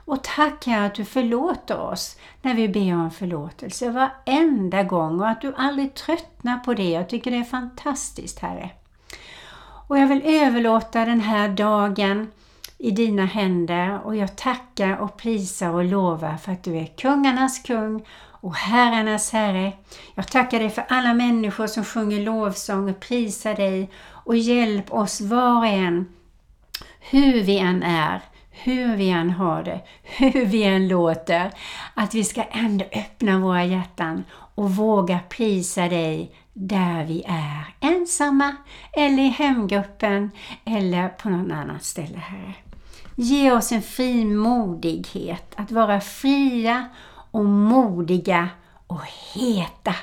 Och 0.04 0.22
tack 0.22 0.66
Herre 0.66 0.86
att 0.86 0.94
du 0.94 1.04
förlåter 1.04 1.80
oss 1.80 2.16
när 2.42 2.54
vi 2.54 2.68
ber 2.68 2.94
om 2.94 3.10
förlåtelse 3.10 3.90
varenda 3.90 4.82
gång 4.82 5.20
och 5.20 5.28
att 5.28 5.40
du 5.40 5.54
aldrig 5.56 5.94
tröttnar 5.94 6.58
på 6.58 6.74
det. 6.74 6.90
Jag 6.90 7.08
tycker 7.08 7.30
det 7.30 7.36
är 7.36 7.44
fantastiskt 7.44 8.38
Herre. 8.38 8.70
Och 9.86 9.98
jag 9.98 10.06
vill 10.06 10.22
överlåta 10.24 11.04
den 11.04 11.20
här 11.20 11.48
dagen 11.48 12.30
i 12.78 12.90
dina 12.90 13.24
händer 13.24 14.00
och 14.04 14.16
jag 14.16 14.36
tackar 14.36 14.96
och 14.96 15.16
prisar 15.16 15.70
och 15.70 15.84
lovar 15.84 16.36
för 16.36 16.52
att 16.52 16.64
du 16.64 16.76
är 16.76 16.86
kungarnas 16.86 17.58
kung 17.58 18.04
och 18.44 18.54
herrarnas 18.54 19.32
herre. 19.32 19.72
Jag 20.14 20.28
tackar 20.28 20.58
dig 20.58 20.70
för 20.70 20.84
alla 20.88 21.14
människor 21.14 21.66
som 21.66 21.84
sjunger 21.84 22.20
lovsång 22.20 22.90
och 22.90 23.00
prisar 23.00 23.54
dig 23.54 23.90
och 24.06 24.36
hjälp 24.36 24.92
oss 24.92 25.20
var 25.20 25.58
och 25.58 25.66
en, 25.66 26.06
hur 27.00 27.42
vi 27.42 27.58
än 27.58 27.82
är, 27.82 28.20
hur 28.50 28.96
vi 28.96 29.08
än 29.10 29.30
har 29.30 29.62
det, 29.62 29.80
hur 30.02 30.46
vi 30.46 30.62
än 30.62 30.88
låter, 30.88 31.50
att 31.94 32.14
vi 32.14 32.24
ska 32.24 32.42
ändå 32.42 32.84
öppna 32.92 33.38
våra 33.38 33.64
hjärtan 33.64 34.24
och 34.54 34.70
våga 34.70 35.20
prisa 35.28 35.88
dig 35.88 36.34
där 36.52 37.04
vi 37.04 37.22
är 37.26 37.74
ensamma 37.80 38.56
eller 38.92 39.22
i 39.22 39.28
hemgruppen 39.28 40.30
eller 40.64 41.08
på 41.08 41.28
någon 41.28 41.52
annan 41.52 41.80
ställe 41.80 42.18
här. 42.18 42.54
Ge 43.14 43.52
oss 43.52 43.72
en 43.72 43.82
frimodighet 43.82 45.52
att 45.56 45.72
vara 45.72 46.00
fria 46.00 46.88
och 47.30 47.44
modiga 47.44 48.48
och 48.86 49.02
heta 49.34 49.94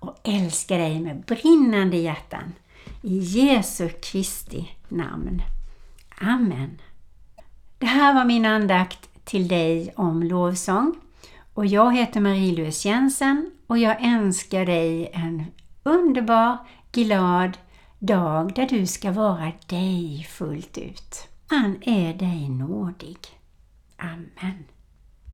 och 0.00 0.20
älska 0.24 0.76
dig 0.76 1.00
med 1.00 1.20
brinnande 1.20 1.96
hjärtan. 1.96 2.52
I 3.02 3.18
Jesu 3.18 3.88
Kristi 3.88 4.70
namn. 4.88 5.42
Amen. 6.20 6.78
Det 7.78 7.86
här 7.86 8.14
var 8.14 8.24
min 8.24 8.46
andakt 8.46 9.24
till 9.24 9.48
dig 9.48 9.92
om 9.96 10.22
lovsång. 10.22 10.94
Och 11.54 11.66
jag 11.66 11.96
heter 11.96 12.20
Marie-Louise 12.20 12.88
Jensen 12.88 13.50
och 13.68 13.78
jag 13.78 14.04
önskar 14.04 14.66
dig 14.66 15.10
en 15.12 15.44
underbar, 15.82 16.58
glad 16.92 17.58
dag 17.98 18.54
där 18.54 18.66
du 18.66 18.86
ska 18.86 19.12
vara 19.12 19.52
dig 19.66 20.26
fullt 20.30 20.78
ut. 20.78 21.28
Han 21.46 21.82
är 21.82 22.14
dig 22.14 22.48
nådig. 22.48 23.18
Amen. 23.96 24.64